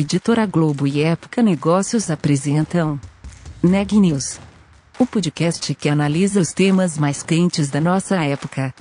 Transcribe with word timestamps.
Editora 0.00 0.46
Globo 0.46 0.86
e 0.86 1.02
Época 1.02 1.42
Negócios 1.42 2.08
apresentam 2.08 3.00
Neg 3.60 3.98
News, 3.98 4.38
o 4.96 5.04
podcast 5.04 5.74
que 5.74 5.88
analisa 5.88 6.40
os 6.40 6.52
temas 6.52 6.96
mais 6.96 7.20
quentes 7.24 7.68
da 7.68 7.80
nossa 7.80 8.14
época. 8.24 8.72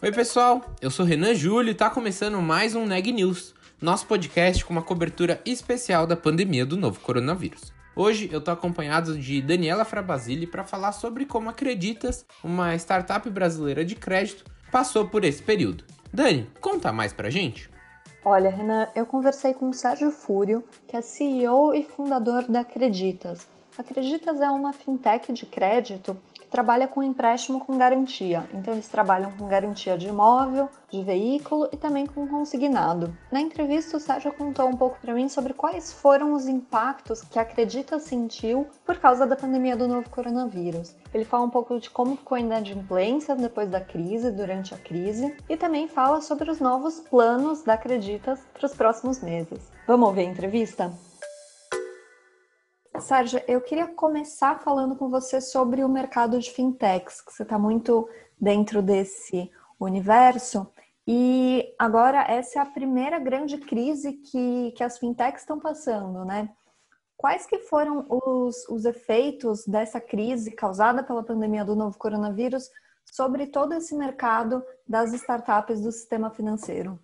Oi, 0.00 0.12
pessoal, 0.12 0.76
eu 0.80 0.92
sou 0.92 1.04
Renan 1.04 1.34
Júlio 1.34 1.70
e 1.70 1.72
está 1.72 1.90
começando 1.90 2.40
mais 2.40 2.76
um 2.76 2.86
Neg 2.86 3.10
News, 3.10 3.56
nosso 3.82 4.06
podcast 4.06 4.64
com 4.64 4.72
uma 4.72 4.82
cobertura 4.82 5.42
especial 5.44 6.06
da 6.06 6.16
pandemia 6.16 6.64
do 6.64 6.76
novo 6.76 7.00
coronavírus. 7.00 7.76
Hoje 8.00 8.30
eu 8.30 8.38
estou 8.38 8.54
acompanhado 8.54 9.18
de 9.18 9.42
Daniela 9.42 9.84
Frabasile 9.84 10.46
para 10.46 10.62
falar 10.62 10.92
sobre 10.92 11.26
como 11.26 11.50
Acreditas, 11.50 12.24
uma 12.44 12.72
startup 12.76 13.28
brasileira 13.28 13.84
de 13.84 13.96
crédito, 13.96 14.44
passou 14.70 15.08
por 15.08 15.24
esse 15.24 15.42
período. 15.42 15.82
Dani, 16.12 16.48
conta 16.60 16.92
mais 16.92 17.12
pra 17.12 17.28
gente. 17.28 17.68
Olha, 18.24 18.50
Renan, 18.50 18.86
eu 18.94 19.04
conversei 19.04 19.52
com 19.52 19.68
o 19.68 19.74
Sérgio 19.74 20.12
Fúrio, 20.12 20.62
que 20.86 20.96
é 20.96 21.00
CEO 21.00 21.74
e 21.74 21.82
fundador 21.82 22.44
da 22.44 22.60
Acreditas. 22.60 23.48
Acreditas 23.76 24.40
é 24.40 24.48
uma 24.48 24.72
fintech 24.72 25.32
de 25.32 25.44
crédito 25.44 26.16
trabalha 26.50 26.88
com 26.88 27.02
empréstimo 27.02 27.60
com 27.60 27.76
garantia. 27.78 28.48
Então 28.52 28.74
eles 28.74 28.88
trabalham 28.88 29.32
com 29.32 29.48
garantia 29.48 29.96
de 29.96 30.08
imóvel, 30.08 30.68
de 30.90 31.02
veículo 31.02 31.68
e 31.72 31.76
também 31.76 32.06
com 32.06 32.26
consignado. 32.26 33.16
Na 33.30 33.40
entrevista 33.40 33.96
o 33.96 34.00
Sérgio 34.00 34.32
contou 34.32 34.68
um 34.68 34.76
pouco 34.76 34.98
para 35.00 35.14
mim 35.14 35.28
sobre 35.28 35.52
quais 35.52 35.92
foram 35.92 36.32
os 36.32 36.46
impactos 36.46 37.22
que 37.22 37.38
Acredita 37.38 37.98
sentiu 37.98 38.66
por 38.84 38.98
causa 38.98 39.26
da 39.26 39.36
pandemia 39.36 39.76
do 39.76 39.88
novo 39.88 40.08
coronavírus. 40.10 40.94
Ele 41.12 41.24
fala 41.24 41.44
um 41.44 41.50
pouco 41.50 41.78
de 41.78 41.90
como 41.90 42.16
ficou 42.16 42.36
a 42.36 42.40
inadimplência 42.40 43.34
depois 43.34 43.70
da 43.70 43.80
crise, 43.80 44.30
durante 44.30 44.74
a 44.74 44.78
crise, 44.78 45.34
e 45.48 45.56
também 45.56 45.88
fala 45.88 46.20
sobre 46.20 46.50
os 46.50 46.60
novos 46.60 47.00
planos 47.00 47.62
da 47.62 47.74
Acreditas 47.74 48.40
para 48.52 48.66
os 48.66 48.74
próximos 48.74 49.20
meses. 49.20 49.70
Vamos 49.86 50.08
ouvir 50.08 50.22
a 50.22 50.24
entrevista? 50.24 51.07
Sérgio, 53.00 53.40
eu 53.46 53.60
queria 53.60 53.86
começar 53.86 54.58
falando 54.60 54.96
com 54.96 55.08
você 55.08 55.40
sobre 55.40 55.84
o 55.84 55.88
mercado 55.88 56.38
de 56.38 56.50
fintechs, 56.50 57.20
que 57.20 57.32
você 57.32 57.42
está 57.42 57.58
muito 57.58 58.08
dentro 58.40 58.82
desse 58.82 59.50
universo. 59.78 60.66
E 61.06 61.74
agora 61.78 62.20
essa 62.22 62.58
é 62.58 62.62
a 62.62 62.66
primeira 62.66 63.18
grande 63.18 63.58
crise 63.58 64.14
que, 64.14 64.72
que 64.76 64.82
as 64.82 64.98
fintechs 64.98 65.42
estão 65.42 65.58
passando, 65.58 66.24
né? 66.24 66.50
Quais 67.16 67.46
que 67.46 67.58
foram 67.60 68.06
os, 68.08 68.68
os 68.68 68.84
efeitos 68.84 69.66
dessa 69.66 70.00
crise 70.00 70.52
causada 70.52 71.02
pela 71.02 71.22
pandemia 71.22 71.64
do 71.64 71.74
novo 71.74 71.98
coronavírus 71.98 72.70
sobre 73.04 73.46
todo 73.46 73.72
esse 73.72 73.96
mercado 73.96 74.62
das 74.86 75.12
startups 75.14 75.80
do 75.80 75.90
sistema 75.90 76.30
financeiro? 76.30 76.98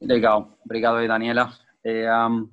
Legal, 0.00 0.56
obrigado 0.64 1.06
Daniela. 1.06 1.52
É, 1.84 2.10
um, 2.26 2.48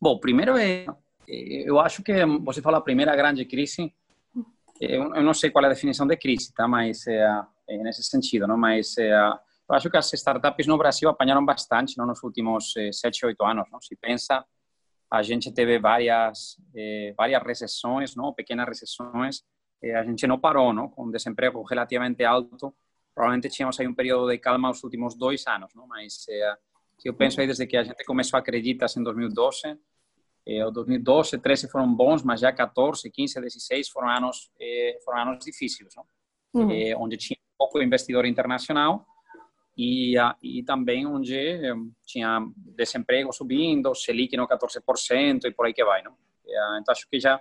Bom, 0.00 0.18
primeiro 0.18 0.56
é, 0.56 0.86
eu 1.26 1.78
acho 1.80 2.02
que 2.02 2.12
você 2.44 2.62
fala 2.62 2.78
a 2.78 2.82
primeira 2.82 3.14
grande 3.16 3.44
crise, 3.44 3.92
eu, 4.80 5.10
não 5.22 5.34
sei 5.34 5.50
qual 5.50 5.64
é 5.64 5.66
a 5.66 5.72
definição 5.72 6.06
de 6.06 6.16
crise, 6.16 6.52
tá? 6.54 6.68
Mas 6.68 7.06
é, 7.06 7.28
é 7.68 7.78
nesse 7.78 8.04
sentido, 8.04 8.46
não? 8.46 8.56
Mas 8.56 8.96
é, 8.96 9.10
eu 9.12 9.74
acho 9.74 9.90
que 9.90 9.96
as 9.96 10.12
startups 10.12 10.66
no 10.66 10.78
Brasil 10.78 11.08
apanharam 11.08 11.44
bastante 11.44 11.98
não? 11.98 12.06
nos 12.06 12.22
últimos 12.22 12.76
é, 12.76 12.92
sete, 12.92 13.26
oito 13.26 13.44
anos, 13.44 13.66
não? 13.72 13.80
Se 13.80 13.96
pensa, 13.96 14.44
a 15.10 15.22
gente 15.22 15.52
teve 15.52 15.78
várias 15.80 16.56
é, 16.76 17.12
várias 17.16 17.42
recessões, 17.42 18.14
não? 18.14 18.32
Pequenas 18.32 18.68
recessões, 18.68 19.42
é, 19.82 19.96
a 19.96 20.04
gente 20.04 20.26
não 20.26 20.38
parou, 20.38 20.72
não? 20.72 20.88
Com 20.88 21.10
desemprego 21.10 21.62
relativamente 21.64 22.24
alto, 22.24 22.72
provavelmente 23.12 23.48
tínhamos 23.52 23.78
aí 23.80 23.88
um 23.88 23.94
período 23.94 24.30
de 24.30 24.38
calma 24.38 24.70
os 24.70 24.82
últimos 24.84 25.16
dois 25.16 25.44
anos, 25.48 25.74
não? 25.74 25.88
Mas 25.88 26.24
é, 26.28 26.54
eu 27.04 27.14
penso 27.14 27.40
aí 27.40 27.46
desde 27.46 27.66
que 27.66 27.76
a 27.76 27.82
gente 27.82 28.04
começou 28.04 28.36
a 28.36 28.40
acreditar 28.40 28.86
em 28.96 29.02
2012, 29.02 29.66
eh, 29.66 29.76
o 30.64 30.70
2012, 30.70 31.38
13 31.38 31.68
foram 31.68 31.94
bons, 31.94 32.22
mas 32.22 32.40
já 32.40 32.52
14, 32.52 33.10
15, 33.10 33.40
16 33.40 33.88
foram 33.90 34.08
anos 34.08 34.50
eh, 34.60 34.98
foram 35.04 35.22
anos 35.22 35.44
difíceis, 35.44 35.94
uhum. 36.54 36.70
eh, 36.70 36.96
onde 36.96 37.16
tinha 37.16 37.38
pouco 37.58 37.82
investidor 37.82 38.24
internacional 38.24 39.04
e, 39.78 40.14
e 40.42 40.62
também 40.64 41.06
onde 41.06 41.36
eh, 41.36 41.74
tinha 42.04 42.40
desemprego 42.56 43.32
subindo, 43.32 43.94
Selic 43.94 44.36
no 44.36 44.48
14% 44.48 45.44
e 45.44 45.52
por 45.52 45.66
aí 45.66 45.72
que 45.72 45.84
vai, 45.84 46.02
não? 46.02 46.12
Eh, 46.44 46.78
então 46.80 46.92
acho 46.92 47.08
que 47.08 47.20
já 47.20 47.40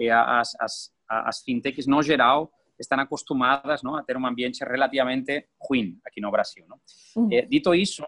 eh, 0.00 0.10
as, 0.10 0.56
as, 0.58 0.92
as 1.08 1.42
fintechs 1.42 1.86
no 1.86 2.02
geral 2.02 2.50
estão 2.76 2.98
acostumadas 2.98 3.84
não, 3.84 3.94
a 3.94 4.02
ter 4.02 4.16
um 4.16 4.26
ambiente 4.26 4.64
relativamente 4.64 5.46
ruim 5.60 5.96
aqui 6.04 6.20
no 6.20 6.30
Brasil. 6.30 6.64
Não? 6.68 6.78
Uhum. 7.16 7.28
dito 7.48 7.72
isso, 7.72 8.04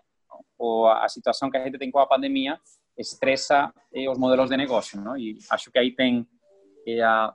a 1.00 1.08
situação 1.08 1.48
que 1.48 1.56
a 1.56 1.64
gente 1.64 1.78
tem 1.78 1.90
com 1.90 2.00
a 2.00 2.06
pandemia 2.06 2.60
estressa 2.98 3.72
eh, 3.92 4.08
os 4.08 4.18
modelos 4.18 4.50
de 4.50 4.56
negócio, 4.56 5.00
não? 5.00 5.16
E 5.16 5.38
acho 5.50 5.70
que 5.70 5.78
aí 5.78 5.94
tem 5.94 6.26
eh, 6.86 7.32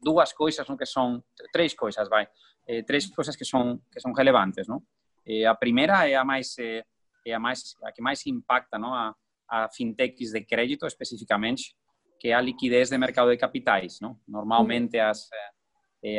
duas 0.00 0.32
coisas, 0.32 0.66
não? 0.68 0.76
que 0.76 0.86
são 0.86 1.22
três 1.52 1.74
coisas, 1.74 2.08
vai, 2.08 2.28
eh, 2.66 2.82
três 2.82 3.06
coisas 3.06 3.36
que 3.36 3.44
são 3.44 3.80
que 3.92 4.00
são 4.00 4.12
relevantes, 4.12 4.66
não? 4.68 4.82
Eh, 5.26 5.44
a 5.44 5.54
primeira 5.54 6.08
é 6.08 6.14
a 6.14 6.24
mais 6.24 6.56
é 6.58 7.32
a 7.32 7.38
mais 7.38 7.76
a 7.82 7.92
que 7.92 8.02
mais 8.02 8.26
impacta, 8.26 8.78
não? 8.78 8.94
A, 8.94 9.14
a 9.48 9.68
fintechs 9.68 10.32
de 10.32 10.44
crédito 10.44 10.86
especificamente, 10.86 11.74
que 12.18 12.28
é 12.28 12.34
a 12.34 12.40
liquidez 12.40 12.90
de 12.90 12.98
mercado 12.98 13.30
de 13.30 13.36
capitais, 13.36 14.00
não? 14.00 14.18
Normalmente 14.26 14.98
as 14.98 15.28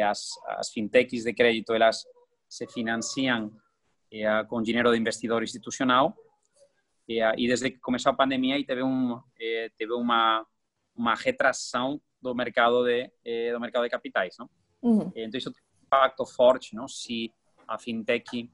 as, 0.09 0.29
as 0.47 0.69
fintechs 0.69 1.25
de 1.25 1.33
crédito 1.33 1.73
elas 1.73 2.05
se 2.47 2.67
financiam 2.67 3.51
eh, 4.11 4.43
com 4.45 4.61
dinheiro 4.61 4.91
de 4.91 4.97
investidor 4.97 5.41
institucional 5.41 6.15
e, 7.07 7.47
desde 7.47 7.71
que 7.71 7.79
começou 7.79 8.11
a 8.11 8.15
pandemia 8.15 8.55
aí 8.55 8.63
teve 8.63 8.81
um 8.81 9.21
eh, 9.39 9.69
teve 9.77 9.93
uma 9.93 10.45
uma 10.95 11.15
retração 11.15 11.99
do 12.21 12.33
mercado 12.33 12.83
de 12.85 13.11
eh, 13.25 13.51
do 13.51 13.59
mercado 13.59 13.83
de 13.83 13.89
capitais, 13.89 14.35
não? 14.37 14.49
Uhum. 14.81 15.11
Então 15.15 15.37
isso 15.37 15.51
tem 15.51 15.61
um 15.63 15.85
impacto 15.85 16.25
forte, 16.25 16.75
não? 16.75 16.87
Se 16.87 17.31
a 17.67 17.77
fintech 17.77 18.49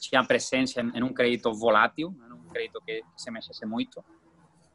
tinha 0.00 0.24
presença 0.24 0.80
em, 0.80 0.98
em 0.98 1.02
um 1.02 1.12
crédito 1.12 1.52
volátil, 1.52 2.14
em 2.28 2.32
um 2.32 2.48
crédito 2.48 2.80
que, 2.80 3.02
que 3.02 3.22
se 3.22 3.30
mexesse 3.30 3.66
muito, 3.66 4.04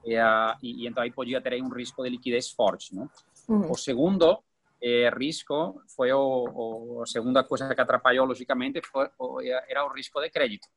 e, 0.03 0.15
e, 0.61 0.87
então 0.87 1.03
aí 1.03 1.11
podia 1.11 1.41
ter 1.41 1.53
aí 1.53 1.61
um 1.61 1.69
risco 1.69 2.03
de 2.03 2.09
liquidez 2.09 2.49
forte, 2.51 2.95
não? 2.95 3.09
Uhum. 3.47 3.71
O 3.71 3.75
segundo 3.75 4.43
eh, 4.81 5.09
risco 5.09 5.81
foi 5.95 6.11
o, 6.11 6.19
o, 6.19 7.03
a 7.03 7.05
segunda 7.05 7.43
coisa 7.43 7.73
que 7.73 7.81
atrapalhou 7.81 8.25
logicamente 8.25 8.81
foi 8.85 9.09
o, 9.17 9.41
era 9.41 9.85
o 9.85 9.93
risco 9.93 10.19
de 10.21 10.29
crédito 10.29 10.67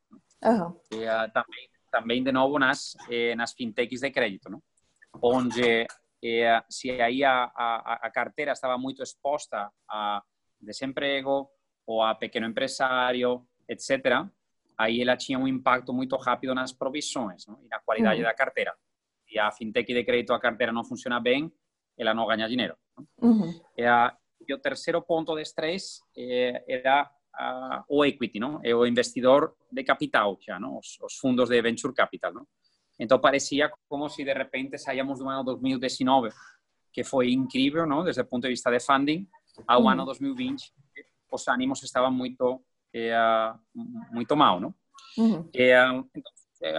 uhum. 0.43 0.79
e, 0.91 1.31
também 1.31 1.69
também 1.93 2.23
de 2.23 2.31
novo 2.31 2.57
nas 2.57 2.97
eh, 3.09 3.35
nas 3.35 3.53
fintechs 3.53 4.01
de 4.01 4.09
crédito 4.09 4.49
não 4.49 4.61
onde 5.21 5.85
eh, 6.23 6.63
se 6.67 6.89
aí 6.99 7.23
a, 7.23 7.51
a, 7.55 7.99
a, 8.07 8.09
carteira 8.09 8.51
estava 8.51 8.77
muito 8.77 9.03
exposta 9.03 9.69
a 9.87 10.21
desemprego 10.59 11.47
ou 11.85 12.01
a 12.01 12.15
pequeno 12.15 12.47
empresário 12.47 13.45
etc 13.69 14.25
aí 14.75 15.01
ela 15.01 15.15
tinha 15.15 15.37
um 15.37 15.47
impacto 15.47 15.93
muito 15.93 16.15
rápido 16.17 16.55
nas 16.55 16.73
provisões 16.73 17.45
não? 17.45 17.59
e 17.63 17.67
na 17.67 17.79
qualidade 17.79 18.21
uhum. 18.21 18.27
da 18.27 18.33
carteira 18.33 18.73
e 19.29 19.37
a 19.37 19.51
fintech 19.51 19.93
de 19.93 20.03
crédito 20.03 20.33
a 20.33 20.39
carteira 20.39 20.73
não 20.73 20.83
funciona 20.83 21.19
bem 21.19 21.51
ela 21.95 22.13
não 22.13 22.25
ganha 22.25 22.47
dinheiro 22.47 22.75
Uhum. 23.21 23.53
E, 23.77 23.83
a, 23.83 24.15
e 24.47 24.53
o 24.53 24.59
terceiro 24.59 25.01
ponto 25.01 25.35
de 25.35 25.41
estresse 25.41 26.01
eh, 26.17 26.63
era 26.67 27.09
a, 27.35 27.83
o 27.87 28.05
equity, 28.05 28.39
não? 28.39 28.59
É 28.63 28.73
o 28.75 28.85
investidor 28.85 29.55
de 29.71 29.83
capital, 29.83 30.37
já, 30.41 30.59
não? 30.59 30.77
Os, 30.79 30.99
os, 31.01 31.15
fundos 31.15 31.49
de 31.49 31.61
venture 31.61 31.93
capital, 31.93 32.33
não? 32.33 32.47
Então 32.99 33.19
parecia 33.19 33.71
como 33.87 34.07
se 34.09 34.23
de 34.23 34.33
repente 34.33 34.77
saíamos 34.77 35.19
do 35.19 35.27
ano 35.27 35.43
2019, 35.43 36.29
que 36.91 37.03
foi 37.03 37.31
incrível, 37.31 37.85
não? 37.85 38.03
Desde 38.03 38.21
o 38.21 38.25
ponto 38.25 38.43
de 38.43 38.49
vista 38.49 38.69
de 38.69 38.79
funding, 38.79 39.27
ao 39.67 39.81
uhum. 39.81 39.89
ano 39.89 40.05
2020, 40.05 40.73
os 41.31 41.47
ânimos 41.47 41.81
estavam 41.83 42.11
muito 42.11 42.63
eh, 42.93 43.53
muito 44.11 44.35
mal, 44.35 44.59
não? 44.59 44.73
Uhum. 45.17 45.49
Então, 45.53 46.09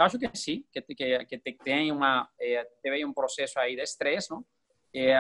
acho 0.03 0.19
que 0.19 0.31
sim, 0.35 0.65
que, 0.73 0.81
que, 0.81 1.39
que 1.39 1.53
tem 1.65 1.91
uma 1.91 2.29
eh, 2.41 2.65
teve 2.81 3.05
um 3.05 3.13
processo 3.13 3.59
aí 3.59 3.75
de 3.75 3.83
estresse, 3.83 4.31
não? 4.31 4.45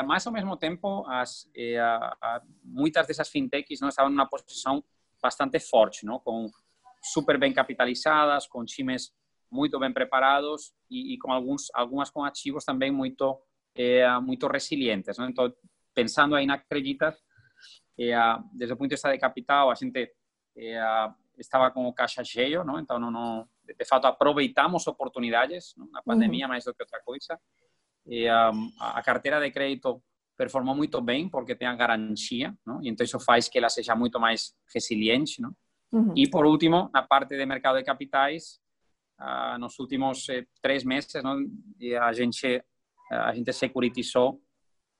Mas, 0.06 0.24
ao 0.24 0.32
mesmo 0.32 0.56
tempo, 0.56 1.04
as, 1.08 1.50
eh, 1.52 1.76
a, 1.78 2.16
a, 2.22 2.42
muitas 2.62 3.08
dessas 3.08 3.28
fintechs 3.28 3.80
não 3.80 3.88
estavam 3.88 4.08
numa 4.08 4.28
posição 4.28 4.84
bastante 5.24 5.58
forte, 5.58 6.04
não? 6.04 6.18
com 6.18 6.50
super 7.02 7.38
bem 7.38 7.50
capitalizadas, 7.50 8.46
com 8.46 8.62
times 8.62 9.10
muito 9.50 9.78
bem 9.78 9.90
preparados 9.90 10.74
e, 10.90 11.14
e 11.14 11.18
com 11.18 11.32
alguns, 11.32 11.70
algumas 11.72 12.10
com 12.10 12.22
ativos 12.22 12.62
também 12.62 12.90
muito, 12.90 13.40
eh, 13.74 14.06
muito 14.20 14.46
resilientes. 14.46 15.16
Não? 15.16 15.26
Então, 15.30 15.50
pensando 15.94 16.34
aí 16.34 16.44
na 16.44 16.54
Acreditas, 16.54 17.14
eh, 17.98 18.14
desde 18.52 18.74
o 18.74 18.76
ponto 18.76 18.88
de 18.88 18.96
vista 18.96 19.10
de 19.10 19.18
capital, 19.18 19.70
a 19.70 19.74
gente 19.74 20.12
eh, 20.58 21.10
estava 21.38 21.70
com 21.70 21.86
o 21.86 21.94
caixa 21.94 22.22
cheio, 22.22 22.62
não? 22.64 22.78
então, 22.78 22.98
não, 22.98 23.10
não, 23.10 23.48
de 23.64 23.84
fato, 23.86 24.06
aproveitamos 24.06 24.86
oportunidades 24.86 25.72
não? 25.78 25.90
na 25.90 26.02
pandemia 26.02 26.44
uhum. 26.44 26.50
mais 26.50 26.64
do 26.64 26.74
que 26.74 26.82
outra 26.82 27.00
coisa. 27.00 27.40
A 28.78 29.02
carteira 29.02 29.40
de 29.40 29.50
crédito 29.50 30.02
performou 30.36 30.74
muito 30.74 31.00
bem 31.00 31.28
porque 31.28 31.54
tem 31.54 31.68
a 31.68 31.74
garantia, 31.74 32.54
não? 32.66 32.82
e 32.82 32.88
então 32.88 33.04
isso 33.04 33.20
faz 33.20 33.48
que 33.48 33.58
ela 33.58 33.68
seja 33.68 33.94
muito 33.94 34.18
mais 34.18 34.54
resiliente. 34.72 35.40
Não? 35.40 35.54
Uhum. 35.92 36.12
E 36.16 36.28
por 36.28 36.44
último, 36.44 36.90
na 36.92 37.02
parte 37.02 37.36
de 37.36 37.46
mercado 37.46 37.78
de 37.78 37.84
capitais, 37.84 38.58
uh, 39.20 39.58
nos 39.58 39.78
últimos 39.78 40.28
eh, 40.28 40.44
três 40.60 40.84
meses, 40.84 41.12
não? 41.22 41.38
a 42.02 42.12
gente 42.12 42.64
a 43.10 43.34
gente 43.34 43.52
securitizou 43.52 44.40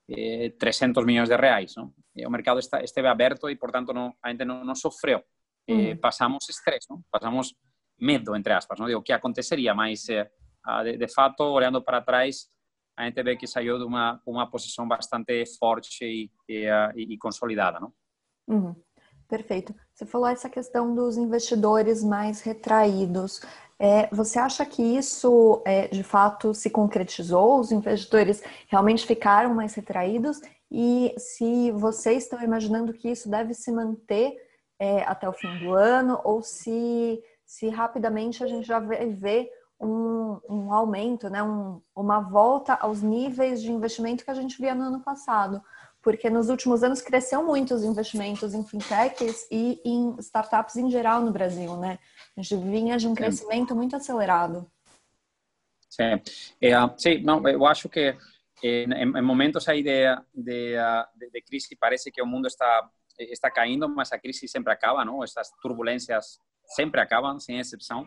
eh, 0.09 0.53
300 0.59 1.05
milhões 1.05 1.29
de 1.29 1.35
reais. 1.35 1.73
Não? 1.75 1.93
O 2.25 2.29
mercado 2.29 2.59
está, 2.59 2.81
esteve 2.83 3.07
aberto 3.07 3.49
e, 3.49 3.55
portanto, 3.55 3.93
não, 3.93 4.13
a 4.21 4.29
gente 4.29 4.45
não, 4.45 4.63
não 4.63 4.75
sofreu. 4.75 5.23
Eh, 5.67 5.73
uhum. 5.73 5.97
Passamos 5.97 6.47
estresse, 6.49 6.87
não? 6.89 7.03
passamos 7.11 7.55
medo, 7.99 8.35
entre 8.35 8.53
aspas, 8.53 8.79
não? 8.79 8.87
de 8.87 8.95
o 8.95 9.01
que 9.01 9.13
aconteceria, 9.13 9.73
mas, 9.73 10.07
eh, 10.09 10.29
de, 10.83 10.97
de 10.97 11.07
fato, 11.07 11.43
olhando 11.43 11.81
para 11.81 12.01
trás, 12.01 12.49
a 12.97 13.05
gente 13.05 13.23
vê 13.23 13.35
que 13.35 13.47
saiu 13.47 13.77
de 13.77 13.83
uma, 13.83 14.21
uma 14.25 14.49
posição 14.49 14.87
bastante 14.87 15.45
forte 15.57 16.05
e, 16.05 16.31
e, 16.47 17.13
e 17.13 17.17
consolidada. 17.17 17.79
Não? 17.79 17.93
Uhum. 18.47 18.75
Perfeito. 19.27 19.73
Você 19.93 20.05
falou 20.05 20.27
essa 20.27 20.49
questão 20.49 20.93
dos 20.93 21.17
investidores 21.17 22.03
mais 22.03 22.41
retraídos. 22.41 23.41
É, 23.77 24.07
você 24.13 24.39
acha 24.39 24.65
que 24.65 24.81
isso 24.81 25.61
é, 25.65 25.87
de 25.87 26.03
fato 26.03 26.53
se 26.53 26.69
concretizou? 26.69 27.59
Os 27.59 27.71
investidores 27.71 28.41
realmente 28.67 29.05
ficaram 29.05 29.53
mais 29.53 29.73
retraídos? 29.73 30.39
E 30.71 31.13
se 31.17 31.71
vocês 31.71 32.23
estão 32.23 32.41
imaginando 32.41 32.93
que 32.93 33.09
isso 33.09 33.29
deve 33.29 33.53
se 33.53 33.71
manter 33.71 34.35
é, 34.79 35.03
até 35.03 35.27
o 35.27 35.33
fim 35.33 35.57
do 35.59 35.73
ano, 35.73 36.19
ou 36.23 36.41
se, 36.41 37.21
se 37.45 37.69
rapidamente 37.69 38.43
a 38.43 38.47
gente 38.47 38.65
já 38.65 38.79
vai 38.79 39.07
ver 39.07 39.49
um, 39.79 40.39
um 40.49 40.73
aumento, 40.73 41.29
né? 41.29 41.43
Um, 41.43 41.81
uma 41.95 42.19
volta 42.19 42.73
aos 42.73 43.01
níveis 43.01 43.61
de 43.61 43.71
investimento 43.71 44.23
que 44.23 44.31
a 44.31 44.35
gente 44.35 44.59
via 44.59 44.75
no 44.75 44.83
ano 44.83 45.01
passado? 45.01 45.61
Porque 46.01 46.29
nos 46.29 46.49
últimos 46.49 46.83
anos 46.83 47.01
cresceu 47.01 47.43
muito 47.43 47.73
os 47.73 47.83
investimentos 47.83 48.53
em 48.53 48.63
fintechs 48.63 49.47
e 49.51 49.81
em 49.83 50.15
startups 50.19 50.75
em 50.75 50.89
geral 50.89 51.21
no 51.21 51.31
Brasil, 51.31 51.75
né? 51.77 51.99
A 52.37 52.41
gente 52.41 52.55
vinha 52.63 52.97
de 52.97 53.07
um 53.07 53.15
crescimento 53.15 53.75
muito 53.75 53.95
acelerado. 53.95 54.69
Sim, 55.89 56.21
é, 56.61 56.73
sim 56.97 57.21
não, 57.23 57.47
eu 57.47 57.65
acho 57.65 57.87
que 57.89 58.15
em, 58.61 58.91
em 58.91 59.21
momentos 59.21 59.67
aí 59.67 59.81
de, 59.81 60.15
de, 60.33 60.75
de, 61.15 61.29
de, 61.31 61.41
crise 61.41 61.75
parece 61.79 62.11
que 62.11 62.21
o 62.21 62.25
mundo 62.25 62.47
está 62.47 62.89
está 63.17 63.49
caindo, 63.49 63.87
mas 63.87 64.11
a 64.11 64.19
crise 64.19 64.47
sempre 64.47 64.73
acaba, 64.73 65.05
não? 65.05 65.23
Essas 65.23 65.49
turbulências 65.61 66.37
sempre 66.65 66.99
acabam, 66.99 67.39
sem 67.39 67.59
exceção. 67.59 68.05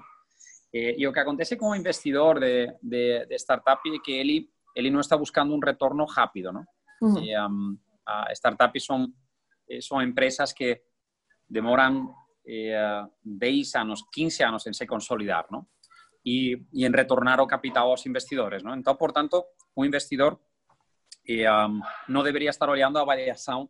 E, 0.73 0.97
e 0.99 1.07
o 1.07 1.13
que 1.13 1.21
acontece 1.21 1.57
com 1.57 1.71
o 1.71 1.77
investidor 1.77 2.41
de, 2.41 2.75
de, 2.83 3.27
de, 3.27 3.35
startup 3.37 3.81
é 3.89 3.99
que 3.99 4.13
ele 4.13 4.51
ele 4.75 4.91
não 4.91 5.01
está 5.01 5.17
buscando 5.17 5.55
um 5.55 5.59
retorno 5.59 6.05
rápido, 6.05 6.53
não? 6.53 6.65
Uhum. 7.01 7.19
E, 7.25 7.37
um, 7.41 7.79
a 8.07 8.33
startups 8.33 8.85
são 8.85 9.13
são 9.81 10.01
empresas 10.01 10.53
que 10.53 10.83
demoram 11.49 12.15
eh, 12.45 13.05
10 13.23 13.75
anos, 13.77 14.07
15 14.11 14.45
anos 14.45 14.67
en 14.67 14.75
se 14.75 14.87
consolidar, 14.87 15.47
¿no? 15.51 15.69
Y, 16.23 16.57
y 16.73 16.85
en 16.85 16.93
retornar 16.93 17.41
o 17.41 17.47
capital 17.47 17.85
aos 17.85 18.07
investidores, 18.07 18.65
¿no? 18.65 18.75
Entón, 18.75 18.97
por 18.97 19.13
tanto, 19.13 19.49
un 19.75 19.87
investidor 19.87 20.41
eh, 21.25 21.49
um, 21.49 21.81
non 22.09 22.25
debería 22.25 22.49
estar 22.49 22.73
olhando 22.73 22.97
a 22.97 23.05
variación 23.05 23.69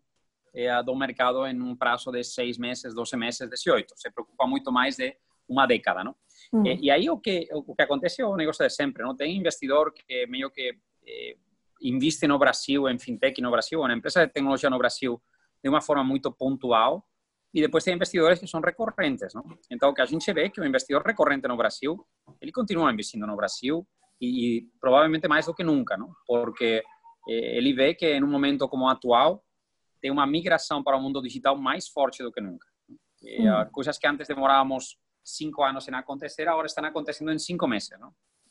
eh, 0.55 0.71
do 0.87 0.95
mercado 0.95 1.43
en 1.47 1.59
un 1.59 1.75
prazo 1.75 2.15
de 2.15 2.23
6 2.23 2.59
meses, 2.63 2.95
12 2.95 3.19
meses, 3.19 3.51
18. 3.51 3.99
Se 3.99 4.15
preocupa 4.15 4.47
moito 4.47 4.71
máis 4.71 4.95
de 4.95 5.19
unha 5.51 5.67
década, 5.67 6.07
¿no? 6.07 6.23
Mm. 6.53 6.67
Eh, 6.67 6.79
e 6.83 6.91
aí 6.91 7.09
o 7.11 7.21
que, 7.21 7.49
o 7.53 7.75
que 7.75 7.83
acontece 7.83 8.23
é 8.23 8.27
o 8.27 8.37
negocio 8.37 8.65
de 8.65 8.71
sempre, 8.71 9.03
¿no? 9.03 9.15
Ten 9.15 9.31
investidor 9.31 9.93
que 9.93 10.27
meio 10.27 10.51
que 10.51 10.81
eh, 11.05 11.37
investe 11.81 12.27
no 12.27 12.39
Brasil, 12.39 12.89
en 12.89 12.99
fintech 12.99 13.41
no 13.41 13.51
Brasil, 13.51 13.85
en 13.85 13.93
empresa 13.93 14.21
de 14.21 14.29
tecnología 14.29 14.71
no 14.71 14.79
Brasil, 14.79 15.21
de 15.63 15.69
uma 15.69 15.81
forma 15.81 16.05
muito 16.05 16.33
pontual, 16.33 17.07
e 17.53 17.61
depois 17.61 17.85
tem 17.85 17.95
investidores 17.95 18.39
que 18.39 18.47
são 18.47 18.61
recorrentes, 18.61 19.35
não? 19.35 19.45
Então, 19.71 19.91
o 19.91 19.95
que 19.95 20.03
a 20.03 20.07
gente 20.07 20.33
vê 20.33 20.45
é 20.45 20.49
que 20.49 20.61
o 20.61 20.67
investidor 20.67 21.03
recorrente 21.03 21.49
no 21.49 21.57
Brasil, 21.57 22.07
ele 22.41 22.53
continua 22.53 22.93
investindo 22.93 23.27
no 23.27 23.37
Brasil 23.37 23.87
e, 24.21 24.59
e 24.59 24.69
provavelmente 24.81 25.29
mais 25.29 25.47
do 25.47 25.55
que 25.55 25.65
nunca, 25.65 25.97
não? 25.97 26.15
Porque 26.27 26.83
eh, 27.29 27.57
ele 27.57 27.73
vê 27.73 27.95
que 27.95 28.07
em 28.07 28.23
um 28.23 28.31
momento 28.31 28.69
como 28.69 28.85
o 28.85 28.89
atual 28.89 29.45
tem 30.01 30.11
uma 30.11 30.27
migração 30.27 30.83
para 30.83 30.97
o 30.97 31.01
mundo 31.01 31.21
digital 31.21 31.57
mais 31.57 31.89
forte 31.89 32.23
do 32.23 32.33
que 32.33 32.41
nunca. 32.41 32.67
E, 33.23 33.49
hum. 33.49 33.67
Coisas 33.73 33.99
que 33.99 34.07
antes 34.07 34.29
demorávamos 34.29 34.97
cinco 35.29 35.63
anos 35.63 35.87
em 35.89 35.95
acontecer, 35.95 36.49
agora 36.49 36.67
estão 36.67 36.85
acontecendo 36.85 37.33
em 37.33 37.39
cinco 37.39 37.67
meses? 37.67 37.91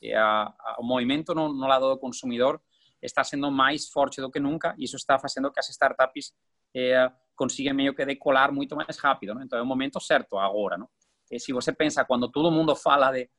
E 0.02 0.14
a, 0.14 0.54
a, 0.60 0.76
o 0.80 0.84
movimento 0.84 1.34
no, 1.34 1.52
no 1.52 1.68
lado 1.68 1.90
do 1.90 1.98
consumidor 1.98 2.62
está 3.02 3.24
sendo 3.24 3.52
mais 3.52 3.90
forte 3.90 4.22
do 4.22 4.32
que 4.32 4.40
nunca 4.40 4.76
e 4.78 4.84
isso 4.84 4.96
está 4.96 5.20
fazendo 5.20 5.52
que 5.52 5.60
as 5.60 5.70
startups 5.70 6.34
eh, 6.76 7.12
consigue 7.36 7.72
meio 7.74 7.94
que 7.94 8.06
decolar 8.06 8.52
muito 8.52 8.76
mais 8.76 8.98
rápido. 8.98 9.40
Então 9.42 9.58
é 9.58 9.62
o 9.62 9.66
momento 9.66 10.00
certo 10.00 10.38
agora. 10.38 10.78
Não? 10.78 10.90
E 11.32 11.40
se 11.40 11.54
você 11.54 11.72
pensa 11.72 12.06
quando 12.06 12.30
todo 12.30 12.52
mundo 12.52 12.76
fala 12.76 13.12
de 13.12 13.30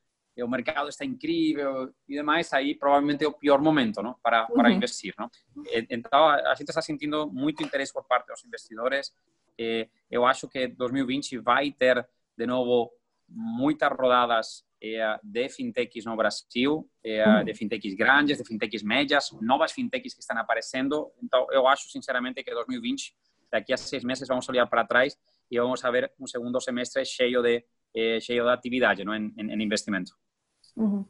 o 0.41 0.47
mercado 0.47 0.87
está 0.87 1.03
incrível 1.03 1.93
e 2.07 2.15
demais, 2.15 2.53
aí 2.53 2.73
provavelmente 2.73 3.25
é 3.25 3.27
o 3.27 3.33
pior 3.33 3.59
momento 3.61 4.01
não? 4.01 4.15
para, 4.23 4.45
para 4.45 4.69
uhum. 4.69 4.75
investir. 4.75 5.13
Não? 5.17 5.29
Então 5.89 6.29
a 6.29 6.55
gente 6.55 6.69
está 6.69 6.81
sentindo 6.81 7.29
muito 7.29 7.61
interesse 7.61 7.91
por 7.91 8.05
parte 8.05 8.27
dos 8.27 8.45
investidores. 8.45 9.11
Eu 10.09 10.25
acho 10.25 10.47
que 10.47 10.67
2020 10.67 11.39
vai 11.39 11.71
ter 11.71 12.07
de 12.37 12.45
novo 12.47 12.89
muitas 13.29 13.89
rodadas 13.91 14.63
de 15.21 15.49
fintechs 15.49 16.05
no 16.05 16.15
Brasil, 16.15 16.89
uhum. 17.05 17.43
de 17.43 17.53
fintechs 17.53 17.93
grandes, 17.95 18.37
de 18.37 18.45
fintechs 18.45 18.81
médias, 18.81 19.29
novas 19.41 19.71
fintechs 19.71 20.13
que 20.13 20.21
estão 20.21 20.37
aparecendo. 20.37 21.11
Então, 21.21 21.45
eu 21.51 21.67
acho, 21.67 21.89
sinceramente, 21.89 22.43
que 22.43 22.53
2020 22.53 23.13
daqui 23.51 23.73
a 23.73 23.77
seis 23.77 24.03
meses 24.03 24.27
vamos 24.27 24.47
olhar 24.47 24.67
para 24.67 24.85
trás 24.85 25.17
e 25.51 25.59
vamos 25.59 25.81
ver 25.81 26.11
um 26.19 26.27
segundo 26.27 26.59
semestre 26.61 27.03
cheio 27.05 27.41
de, 27.41 27.65
eh, 27.95 28.19
cheio 28.19 28.43
de 28.43 28.51
atividade 28.51 29.03
não? 29.03 29.13
Em, 29.13 29.33
em, 29.37 29.51
em 29.51 29.63
investimento. 29.63 30.11
Uhum. 30.75 31.05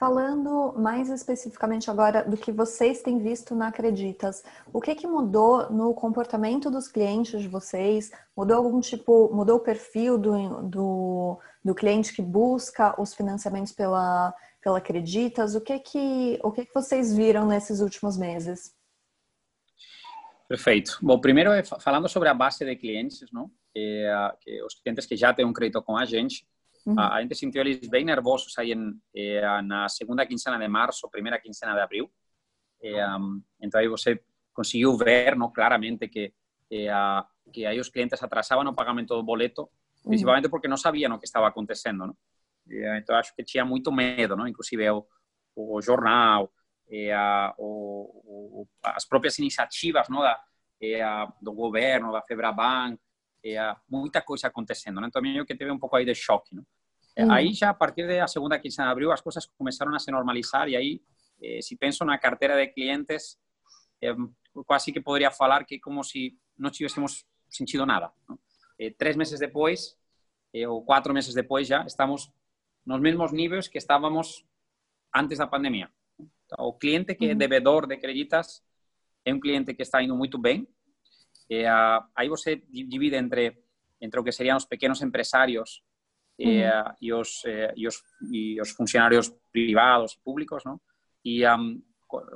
Falando 0.00 0.72
mais 0.78 1.10
especificamente 1.10 1.90
agora 1.90 2.24
do 2.24 2.34
que 2.34 2.50
vocês 2.50 3.02
têm 3.02 3.18
visto 3.18 3.54
na 3.54 3.68
Acreditas, 3.68 4.42
o 4.72 4.80
que, 4.80 4.94
que 4.94 5.06
mudou 5.06 5.70
no 5.70 5.92
comportamento 5.92 6.70
dos 6.70 6.88
clientes 6.88 7.42
de 7.42 7.48
vocês? 7.48 8.10
Mudou 8.34 8.56
algum 8.56 8.80
tipo, 8.80 9.28
mudou 9.30 9.58
o 9.58 9.60
perfil 9.60 10.16
do, 10.16 10.62
do, 10.62 11.38
do 11.62 11.74
cliente 11.74 12.14
que 12.14 12.22
busca 12.22 12.98
os 12.98 13.12
financiamentos 13.12 13.74
pela, 13.74 14.34
pela 14.62 14.78
Acreditas? 14.78 15.54
O 15.54 15.60
que 15.60 15.78
que, 15.78 16.40
o 16.42 16.50
que 16.50 16.64
que 16.64 16.72
vocês 16.72 17.14
viram 17.14 17.46
nesses 17.46 17.80
últimos 17.80 18.16
meses? 18.16 18.74
Perfeito. 20.48 20.96
Bom, 21.02 21.20
primeiro, 21.20 21.50
falando 21.78 22.08
sobre 22.08 22.30
a 22.30 22.34
base 22.34 22.64
de 22.64 22.74
clientes, 22.74 23.30
não? 23.30 23.50
É, 23.76 24.34
que 24.40 24.62
os 24.62 24.74
clientes 24.76 25.04
que 25.04 25.14
já 25.14 25.34
têm 25.34 25.44
um 25.44 25.52
crédito 25.52 25.82
com 25.82 25.94
a 25.94 26.06
gente, 26.06 26.48
uhum. 26.86 26.98
a, 26.98 27.14
a, 27.14 27.22
gente 27.22 27.34
sentiu 27.34 27.60
eles 27.62 27.88
bem 27.88 28.04
nervosos 28.04 28.56
aí 28.58 28.72
em, 28.72 29.00
é, 29.14 29.62
na 29.62 29.88
segunda 29.88 30.26
quincena 30.26 30.58
de 30.58 30.68
março, 30.68 31.08
primeira 31.10 31.40
quincena 31.40 31.74
de 31.74 31.80
abril. 31.80 32.10
É, 32.82 33.06
um, 33.16 33.42
então 33.60 33.80
aí 33.80 33.88
você 33.88 34.22
conseguiu 34.52 34.96
ver, 34.96 35.36
não, 35.36 35.52
claramente 35.52 36.08
que 36.08 36.32
a, 36.90 37.26
que 37.52 37.66
aí 37.66 37.80
os 37.80 37.88
clientes 37.88 38.22
atrasavam 38.22 38.66
o 38.66 38.74
pagamento 38.74 39.14
do 39.14 39.22
boleto, 39.22 39.68
principalmente 40.04 40.48
porque 40.48 40.68
não 40.68 40.76
sabiam 40.76 41.14
o 41.14 41.18
que 41.18 41.26
estava 41.26 41.48
acontecendo, 41.48 42.06
não? 42.06 42.16
então 42.96 43.16
acho 43.16 43.34
que 43.34 43.42
tinha 43.42 43.64
muito 43.64 43.90
medo, 43.90 44.36
não? 44.36 44.46
Inclusive 44.46 44.88
o, 44.90 45.04
o 45.56 45.82
jornal, 45.82 46.52
a, 47.14 47.54
o, 47.58 48.62
o, 48.62 48.68
as 48.84 49.04
próprias 49.04 49.38
iniciativas 49.38 50.08
não, 50.08 50.20
da, 50.20 50.40
do 51.40 51.52
governo, 51.52 52.12
da 52.12 52.22
Febraban, 52.22 52.96
é, 53.44 53.76
muita 53.88 54.20
coisa 54.20 54.46
acontecendo. 54.46 55.00
Né? 55.00 55.08
Então, 55.08 55.22
meio 55.22 55.46
que 55.46 55.54
teve 55.54 55.70
um 55.70 55.78
pouco 55.78 55.96
aí 55.96 56.04
de 56.04 56.14
choque. 56.14 56.56
Hum. 56.56 57.30
Aí, 57.30 57.52
já 57.52 57.70
a 57.70 57.74
partir 57.74 58.06
da 58.06 58.26
segunda 58.26 58.58
quincena 58.58 58.88
de 58.88 58.92
abril, 58.92 59.12
as 59.12 59.20
coisas 59.20 59.46
começaram 59.58 59.94
a 59.94 59.98
se 59.98 60.10
normalizar 60.10 60.68
e 60.68 60.76
aí, 60.76 61.02
eh, 61.42 61.60
se 61.60 61.76
penso 61.76 62.04
na 62.04 62.18
carteira 62.18 62.56
de 62.56 62.68
clientes, 62.68 63.38
eh, 64.00 64.14
quase 64.66 64.92
que 64.92 65.00
poderia 65.00 65.30
falar 65.30 65.64
que 65.64 65.78
como 65.78 66.02
se 66.04 66.38
não 66.56 66.70
tivéssemos 66.70 67.26
sentido 67.48 67.84
nada. 67.84 68.12
Eh, 68.78 68.90
três 68.96 69.16
meses 69.16 69.38
depois, 69.38 69.98
ou 70.68 70.84
quatro 70.84 71.12
meses 71.12 71.34
depois 71.34 71.66
já, 71.66 71.84
estamos 71.84 72.32
nos 72.84 73.00
mesmos 73.00 73.32
níveis 73.32 73.68
que 73.68 73.78
estávamos 73.78 74.44
antes 75.14 75.38
da 75.38 75.46
pandemia. 75.46 75.90
O 76.58 76.72
cliente 76.72 77.14
que 77.14 77.26
é 77.26 77.34
devedor 77.34 77.86
de 77.86 77.96
creditas 77.96 78.62
é 79.24 79.32
um 79.32 79.38
cliente 79.38 79.74
que 79.74 79.82
está 79.82 80.02
indo 80.02 80.16
muito 80.16 80.38
bem. 80.38 80.66
É, 81.50 81.66
aí 82.14 82.28
você 82.28 82.62
divide 82.70 83.16
entre, 83.16 83.58
entre 84.00 84.20
o 84.20 84.24
que 84.24 84.32
seriam 84.32 84.56
os 84.56 84.64
pequenos 84.64 85.02
empresários 85.02 85.82
é, 86.38 86.70
e, 87.00 87.12
os, 87.12 87.42
e, 87.76 87.86
os, 87.86 88.02
e 88.30 88.60
os 88.60 88.70
funcionários 88.70 89.34
privados 89.52 90.12
e 90.12 90.20
públicos, 90.22 90.64
não? 90.64 90.80
E 91.24 91.46
um, 91.46 91.82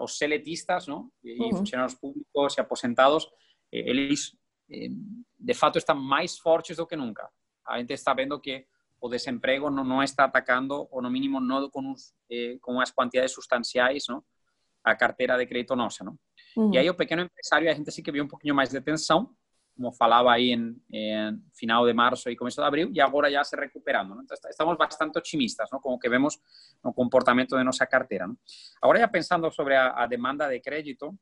os 0.00 0.18
seletistas, 0.18 0.87
não? 0.87 1.11
E 1.23 1.40
uhum. 1.40 1.56
funcionários 1.59 1.94
públicos 1.94 2.56
e 2.56 2.61
aposentados, 2.61 3.26
eles 3.73 4.37
de 5.38 5.54
fato 5.54 5.78
estão 5.78 5.97
mais 5.97 6.38
fortes 6.38 6.76
do 6.76 6.87
que 6.87 6.97
nunca. 6.97 7.28
A 7.66 7.78
gente 7.78 7.92
está 7.92 8.14
vendo 8.14 8.40
que 8.40 8.66
o 9.00 9.09
desemprego 9.09 9.71
não, 9.71 9.85
não 9.85 10.02
está 10.02 10.25
atacando, 10.25 10.88
ou 10.90 11.02
no 11.02 11.11
mínimo 11.11 11.40
não 11.40 11.68
com, 11.68 11.80
uns, 11.83 12.14
eh, 12.30 12.56
com 12.61 12.80
as 12.80 12.90
quantidades 12.90 13.33
substanciais, 13.33 14.04
não? 14.09 14.25
a 14.83 14.94
carteira 14.97 15.37
de 15.37 15.47
crédito 15.47 15.76
nossa. 15.76 16.02
Não? 16.02 16.18
Uhum. 16.57 16.73
E 16.73 16.79
aí 16.79 16.89
o 16.89 16.95
pequeno 16.95 17.23
empresário, 17.23 17.71
a 17.71 17.75
gente 17.75 17.91
sim 17.91 18.03
que 18.03 18.13
viu 18.13 18.25
um 18.25 18.29
pouquinho 18.29 18.55
mais 18.55 18.71
de 18.71 18.81
tensão, 18.81 19.31
como 19.77 19.93
falava 19.93 20.33
aí 20.33 20.53
em, 20.53 20.81
em, 20.93 21.43
final 21.53 21.85
de 21.85 21.93
março 21.93 22.31
e 22.31 22.37
começo 22.37 22.61
de 22.61 22.67
abril, 22.67 22.91
e 22.95 23.01
agora 23.01 23.31
já 23.31 23.43
se 23.43 23.57
recuperando. 23.57 24.21
Então, 24.23 24.37
estamos 24.49 24.77
bastante 24.79 25.19
otimistas, 25.19 25.69
não? 25.71 25.81
como 25.81 25.99
que 25.99 26.09
vemos 26.09 26.39
no 26.83 26.93
comportamento 26.93 27.57
de 27.57 27.65
nossa 27.65 27.87
carteira. 27.87 28.27
Não? 28.27 28.37
Agora, 28.81 29.01
já 29.01 29.09
pensando 29.09 29.51
sobre 29.51 29.75
a, 29.75 29.91
a 29.91 30.07
demanda 30.07 30.49
de 30.49 30.61
crédito, 30.61 31.19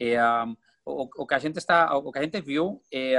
eh, 0.00 0.44
um, 0.44 0.56
o, 0.86 1.22
o, 1.22 1.26
que 1.26 1.34
a 1.34 1.38
gente 1.38 1.56
está, 1.56 1.94
o 1.96 2.10
que 2.10 2.18
a 2.18 2.22
gente 2.22 2.40
viu 2.40 2.82
é, 2.92 3.14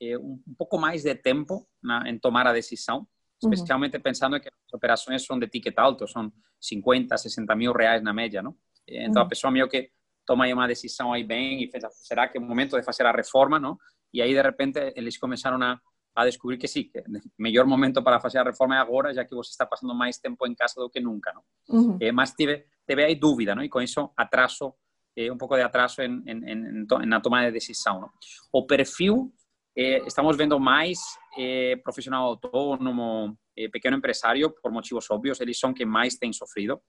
é 0.00 0.18
um, 0.18 0.40
um, 0.46 0.54
pouco 0.56 0.78
mais 0.78 1.02
de 1.02 1.14
tempo 1.14 1.68
na, 1.82 2.08
em 2.08 2.18
tomar 2.18 2.46
a 2.46 2.52
decisão, 2.52 3.06
especialmente 3.42 3.96
uhum. 3.96 4.02
pensando 4.02 4.40
que 4.40 4.48
as 4.48 4.74
operações 4.74 5.24
são 5.24 5.38
de 5.38 5.46
ticket 5.48 5.78
alto, 5.78 6.06
são 6.08 6.32
50, 6.60 7.16
60 7.16 7.54
mil 7.54 7.72
reais 7.72 8.02
na 8.02 8.12
média, 8.12 8.42
não? 8.42 8.54
Então, 8.86 9.22
uhum. 9.22 9.26
a 9.26 9.28
pessoa 9.28 9.50
meio 9.50 9.68
que 9.68 9.90
toma 10.30 10.46
uma 10.46 10.68
decisão 10.68 11.12
aí 11.12 11.24
bem 11.24 11.60
e 11.60 11.66
pensa, 11.66 11.88
será 11.90 12.28
que 12.28 12.38
é 12.38 12.40
o 12.40 12.44
momento 12.44 12.76
de 12.76 12.84
fazer 12.84 13.04
a 13.04 13.10
reforma, 13.10 13.58
não? 13.58 13.76
E 14.14 14.22
aí, 14.22 14.32
de 14.32 14.40
repente, 14.40 14.78
eles 14.94 15.18
começaram 15.18 15.60
a, 15.60 15.76
a 16.14 16.24
descobrir 16.24 16.56
que 16.56 16.68
sim, 16.68 16.84
que 16.84 17.00
o 17.00 17.02
melhor 17.36 17.66
momento 17.66 18.00
para 18.00 18.20
fazer 18.20 18.38
a 18.38 18.44
reforma 18.44 18.76
é 18.76 18.78
agora, 18.78 19.12
já 19.12 19.24
que 19.24 19.34
você 19.34 19.50
está 19.50 19.66
passando 19.66 19.92
mais 19.92 20.18
tempo 20.18 20.46
em 20.46 20.54
casa 20.54 20.74
do 20.76 20.88
que 20.88 21.00
nunca, 21.00 21.32
não? 21.32 21.42
Uhum. 21.68 21.98
É, 22.00 22.12
mas 22.12 22.30
tive, 22.32 22.64
teve 22.86 23.02
aí 23.02 23.16
dúvida, 23.16 23.56
não? 23.56 23.64
E 23.64 23.68
com 23.68 23.82
isso, 23.82 24.08
atraso, 24.16 24.72
eh, 25.16 25.32
um 25.32 25.36
pouco 25.36 25.56
de 25.56 25.62
atraso 25.62 26.00
em, 26.00 26.22
em, 26.24 26.52
em, 26.52 27.06
na 27.06 27.20
tomada 27.20 27.48
de 27.48 27.52
decisão, 27.54 28.00
não? 28.00 28.10
O 28.52 28.64
perfil, 28.64 29.32
eh, 29.76 30.04
estamos 30.06 30.36
vendo 30.36 30.60
mais 30.60 31.00
eh, 31.36 31.74
profissional 31.82 32.24
autônomo, 32.24 33.36
pequeno 33.72 33.96
empresário, 33.96 34.54
por 34.62 34.70
motivos 34.70 35.10
óbvios, 35.10 35.40
eles 35.40 35.58
são 35.58 35.74
quem 35.74 35.84
mais 35.84 36.14
têm 36.14 36.32
sofrido. 36.32 36.80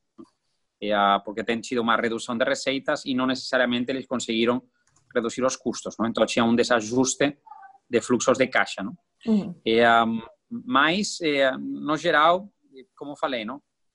Não? 0.82 0.90
eh, 0.90 1.22
porque 1.24 1.46
ten 1.46 1.62
sido 1.62 1.86
unha 1.86 1.94
reducción 1.94 2.42
de 2.42 2.46
receitas 2.50 3.06
e 3.06 3.14
non 3.14 3.30
necesariamente 3.30 3.94
eles 3.94 4.10
conseguiron 4.10 4.66
reducir 5.14 5.46
os 5.46 5.56
custos? 5.62 5.94
Entón, 6.02 6.26
tinha 6.26 6.42
un 6.42 6.58
desajuste 6.58 7.46
de 7.86 8.00
fluxos 8.02 8.38
de 8.38 8.50
caixa, 8.50 8.82
um, 8.82 10.22
mas, 10.50 11.22
eh, 11.22 11.52
no 11.58 11.96
geral, 11.96 12.50
como 12.96 13.16
falei? 13.16 13.46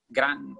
Gran, 0.09 0.55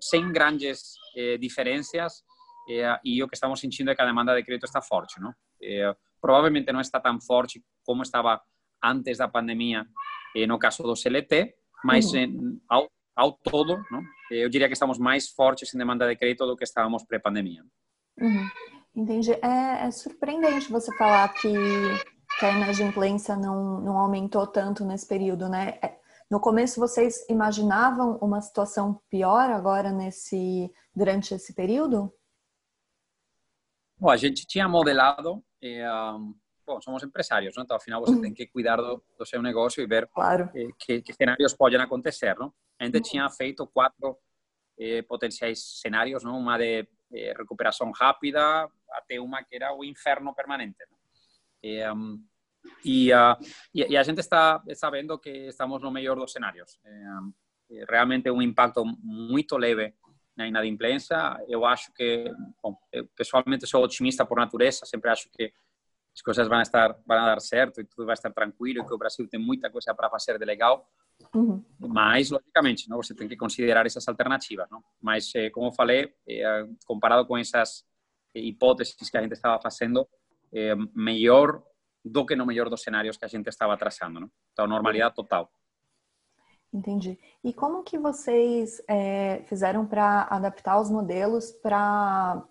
sem 0.00 0.32
grandes 0.32 0.98
eh, 1.14 1.38
diferencias 1.38 2.26
eh, 2.68 2.98
e 3.04 3.22
o 3.22 3.28
que 3.28 3.38
estamos 3.38 3.60
sentindo 3.60 3.92
é 3.92 3.94
que 3.94 4.02
a 4.02 4.10
demanda 4.10 4.34
de 4.34 4.42
crédito 4.42 4.66
está 4.66 4.82
forte? 4.82 5.22
Eh, 5.62 5.94
provavelmente 6.18 6.74
non 6.74 6.82
está 6.82 6.98
tan 6.98 7.22
forte 7.22 7.62
como 7.86 8.02
estaba 8.02 8.42
antes 8.82 9.22
da 9.22 9.30
pandemia 9.30 9.86
eh, 10.34 10.46
no 10.50 10.58
caso 10.58 10.82
do 10.82 10.98
CLT, 10.98 11.54
mas 11.86 12.10
eh, 12.18 12.26
ao, 13.18 13.32
todo, 13.32 13.84
não? 13.90 14.02
eu 14.30 14.48
diria 14.48 14.68
que 14.68 14.74
estamos 14.74 14.96
mais 14.96 15.28
fortes 15.28 15.74
em 15.74 15.78
demanda 15.78 16.06
de 16.06 16.14
crédito 16.14 16.46
do 16.46 16.56
que 16.56 16.62
estávamos 16.62 17.04
pré-pandemia. 17.04 17.64
Uhum. 18.20 18.48
Entendi. 18.94 19.32
É, 19.32 19.86
é, 19.86 19.90
surpreendente 19.90 20.70
você 20.70 20.96
falar 20.96 21.28
que, 21.34 21.52
que 22.38 22.46
a 22.46 22.52
inadimplência 22.52 23.36
não, 23.36 23.80
não 23.80 23.98
aumentou 23.98 24.46
tanto 24.46 24.84
nesse 24.84 25.06
período, 25.06 25.48
né? 25.48 25.78
É, 25.82 25.98
no 26.30 26.40
começo, 26.40 26.78
vocês 26.78 27.26
imaginavam 27.28 28.18
uma 28.18 28.40
situação 28.40 29.00
pior 29.10 29.50
agora 29.50 29.90
nesse 29.90 30.72
durante 30.94 31.34
esse 31.34 31.54
período? 31.54 32.12
Bom, 33.98 34.10
a 34.10 34.16
gente 34.16 34.46
tinha 34.46 34.68
modelado, 34.68 35.42
eh, 35.62 35.90
um, 35.90 36.34
bom, 36.66 36.80
somos 36.80 37.02
empresários, 37.02 37.56
não? 37.56 37.64
então 37.64 37.76
ao 37.76 37.80
final 37.80 38.00
você 38.00 38.12
uhum. 38.12 38.20
tem 38.20 38.34
que 38.34 38.46
cuidar 38.46 38.76
do, 38.76 39.02
do 39.18 39.26
seu 39.26 39.40
negócio 39.40 39.82
e 39.82 39.86
ver 39.86 40.08
claro. 40.08 40.50
eh, 40.54 40.68
que, 40.78 41.02
que 41.02 41.12
cenários 41.12 41.54
podem 41.54 41.80
acontecer, 41.80 42.36
não? 42.36 42.52
A 42.78 42.84
gente 42.84 43.00
tinha 43.02 43.28
feito 43.30 43.66
quatro 43.66 44.16
eh, 44.78 45.02
potenciais 45.02 45.80
cenários, 45.80 46.22
não? 46.22 46.38
uma 46.38 46.56
de 46.58 46.86
eh, 47.12 47.34
recuperação 47.36 47.90
rápida 47.90 48.68
até 48.90 49.20
uma 49.20 49.42
que 49.42 49.56
era 49.56 49.74
o 49.74 49.84
inferno 49.84 50.34
permanente. 50.34 50.84
Eh, 51.62 51.92
um, 51.92 52.22
e, 52.84 53.12
uh, 53.12 53.36
e, 53.74 53.96
a 53.96 54.02
gente 54.02 54.20
está, 54.20 54.62
vendo 54.90 55.18
que 55.18 55.48
estamos 55.48 55.82
no 55.82 55.90
melhor 55.90 56.16
dos 56.16 56.32
cenários. 56.32 56.78
Eh, 56.84 57.84
realmente 57.88 58.30
um 58.30 58.42
impacto 58.42 58.84
muito 59.02 59.56
leve 59.56 59.94
na 60.36 60.46
inadimplência. 60.46 61.16
Eu 61.48 61.64
acho 61.64 61.92
que, 61.92 62.32
bom, 62.62 62.76
eu 62.92 63.06
pessoalmente 63.16 63.66
sou 63.66 63.82
otimista 63.82 64.24
por 64.24 64.38
natureza, 64.38 64.86
sempre 64.86 65.10
acho 65.10 65.28
que 65.30 65.52
as 66.14 66.22
coisas 66.22 66.48
vão 66.48 66.60
estar 66.60 66.92
vão 67.06 67.24
dar 67.24 67.40
certo 67.40 67.80
e 67.80 67.84
tudo 67.84 68.06
vai 68.06 68.14
estar 68.14 68.32
tranquilo, 68.32 68.86
que 68.86 68.94
o 68.94 68.98
Brasil 68.98 69.28
tem 69.28 69.40
muita 69.40 69.70
coisa 69.70 69.94
para 69.94 70.10
fazer 70.10 70.38
de 70.38 70.44
legal. 70.44 70.88
Uhum. 71.34 71.62
Mas, 71.78 72.30
logicamente, 72.30 72.88
não, 72.88 72.96
você 72.96 73.14
tem 73.14 73.28
que 73.28 73.36
considerar 73.36 73.86
essas 73.86 74.06
alternativas. 74.08 74.68
Não? 74.70 74.82
Mas, 75.00 75.32
eh, 75.34 75.50
como 75.50 75.72
falei, 75.72 76.12
eh, 76.28 76.66
comparado 76.86 77.26
com 77.26 77.36
essas 77.36 77.84
hipóteses 78.34 79.10
que 79.10 79.16
a 79.16 79.22
gente 79.22 79.32
estava 79.32 79.60
fazendo, 79.60 80.08
eh, 80.52 80.74
melhor 80.94 81.62
do 82.04 82.24
que 82.24 82.36
no 82.36 82.46
melhor 82.46 82.70
dos 82.70 82.82
cenários 82.82 83.16
que 83.16 83.24
a 83.24 83.28
gente 83.28 83.48
estava 83.48 83.76
traçando. 83.76 84.20
Não? 84.20 84.30
Então, 84.52 84.66
normalidade 84.66 85.14
total. 85.14 85.50
Entendi. 86.72 87.18
E 87.42 87.52
como 87.52 87.82
que 87.82 87.98
vocês 87.98 88.82
é, 88.86 89.42
fizeram 89.46 89.86
para 89.86 90.24
adaptar 90.30 90.78
os 90.80 90.90
modelos 90.90 91.50
para 91.50 92.44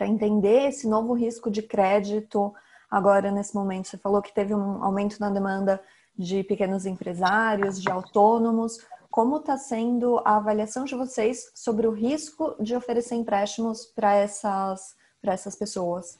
entender 0.00 0.68
esse 0.68 0.88
novo 0.88 1.12
risco 1.14 1.50
de 1.50 1.62
crédito 1.62 2.52
agora 2.90 3.30
nesse 3.30 3.54
momento? 3.54 3.86
Você 3.86 3.98
falou 3.98 4.20
que 4.20 4.34
teve 4.34 4.54
um 4.54 4.82
aumento 4.82 5.20
na 5.20 5.30
demanda 5.30 5.80
de 6.16 6.44
pequenos 6.44 6.86
empresários, 6.86 7.80
de 7.80 7.90
autônomos. 7.90 8.78
Como 9.10 9.36
está 9.36 9.56
sendo 9.56 10.18
a 10.24 10.36
avaliação 10.36 10.84
de 10.84 10.94
vocês 10.94 11.50
sobre 11.54 11.86
o 11.86 11.92
risco 11.92 12.56
de 12.60 12.74
oferecer 12.74 13.14
empréstimos 13.14 13.86
para 13.86 14.14
essas, 14.14 14.96
essas 15.22 15.56
pessoas? 15.56 16.18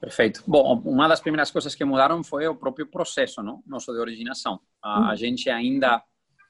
Perfeito. 0.00 0.42
Bom, 0.46 0.80
uma 0.84 1.06
das 1.06 1.20
primeiras 1.20 1.50
coisas 1.50 1.74
que 1.74 1.84
mudaram 1.84 2.24
foi 2.24 2.46
o 2.48 2.56
próprio 2.56 2.86
processo 2.86 3.42
não? 3.42 3.62
nosso 3.66 3.92
de 3.92 4.00
originação. 4.00 4.60
A, 4.82 4.98
uhum. 4.98 5.06
a 5.10 5.14
gente 5.14 5.48
ainda 5.48 6.02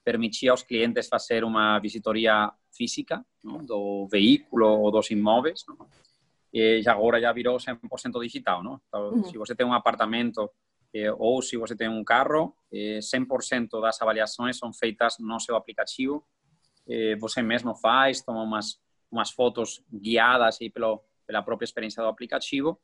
permitia 0.05 0.51
aos 0.51 0.63
clientes 0.63 1.07
fazer 1.09 1.45
uma 1.45 1.79
visitoria 1.79 2.51
física 2.75 3.25
não? 3.45 3.59
do 3.59 4.09
veículo 4.11 4.67
ou 4.67 4.91
dos 4.91 5.11
imóveis. 5.11 5.65
Não? 5.69 5.87
E 6.53 6.83
agora 6.87 7.21
já 7.21 7.33
virou 7.33 7.59
100% 7.59 8.23
digital. 8.23 8.63
Não? 8.63 8.81
Então, 8.89 9.11
uhum. 9.11 9.25
Se 9.25 9.37
você 9.37 9.55
tem 9.55 9.67
um 9.67 9.73
apartamento 9.73 10.51
ou 11.19 11.41
se 11.41 11.57
você 11.57 11.75
tem 11.75 11.89
um 11.89 12.05
carro, 12.05 12.55
eh, 12.73 12.99
100% 13.01 13.81
das 13.81 14.01
avaliações 14.01 14.59
são 14.59 14.73
feitas 14.73 15.17
no 15.19 15.41
seu 15.41 15.57
aplicativo. 15.57 16.25
Eh, 16.89 17.17
você 17.17 17.41
mesmo 17.43 17.75
faz, 17.75 18.23
toma 18.23 18.43
umas, 18.43 18.79
umas 19.11 19.31
fotos 19.31 19.83
guiadas 19.91 20.59
aí 20.61 20.69
pelo, 20.69 21.03
pela 21.27 21.43
própria 21.43 21.65
experiência 21.65 22.03
do 22.03 22.09
aplicativo 22.09 22.79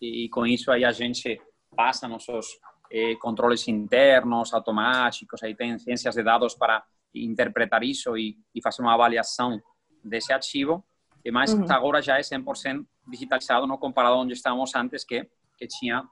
e, 0.00 0.24
e 0.24 0.28
com 0.28 0.44
isso 0.44 0.72
aí 0.72 0.84
a 0.84 0.90
gente 0.92 1.40
passa 1.76 2.08
nossos 2.08 2.58
eh, 2.90 3.14
controles 3.16 3.68
internos, 3.68 4.52
automáticos, 4.52 5.42
aí 5.42 5.54
tem 5.54 5.78
ciências 5.78 6.14
de 6.14 6.22
dados 6.22 6.54
para 6.54 6.84
interpretar 7.14 7.84
isso 7.84 8.16
e, 8.16 8.36
e 8.54 8.60
fazer 8.60 8.82
uma 8.82 8.94
avaliação 8.94 9.60
desse 10.02 10.32
ativo, 10.32 10.84
mas 11.30 11.52
uhum. 11.52 11.64
agora 11.70 12.02
já 12.02 12.18
é 12.18 12.20
100% 12.20 12.84
digitalizado, 13.06 13.66
não 13.66 13.76
comparado 13.76 14.16
onde 14.16 14.32
estávamos 14.32 14.74
antes, 14.74 15.04
que, 15.04 15.28
que 15.56 15.66
tinha 15.68 16.02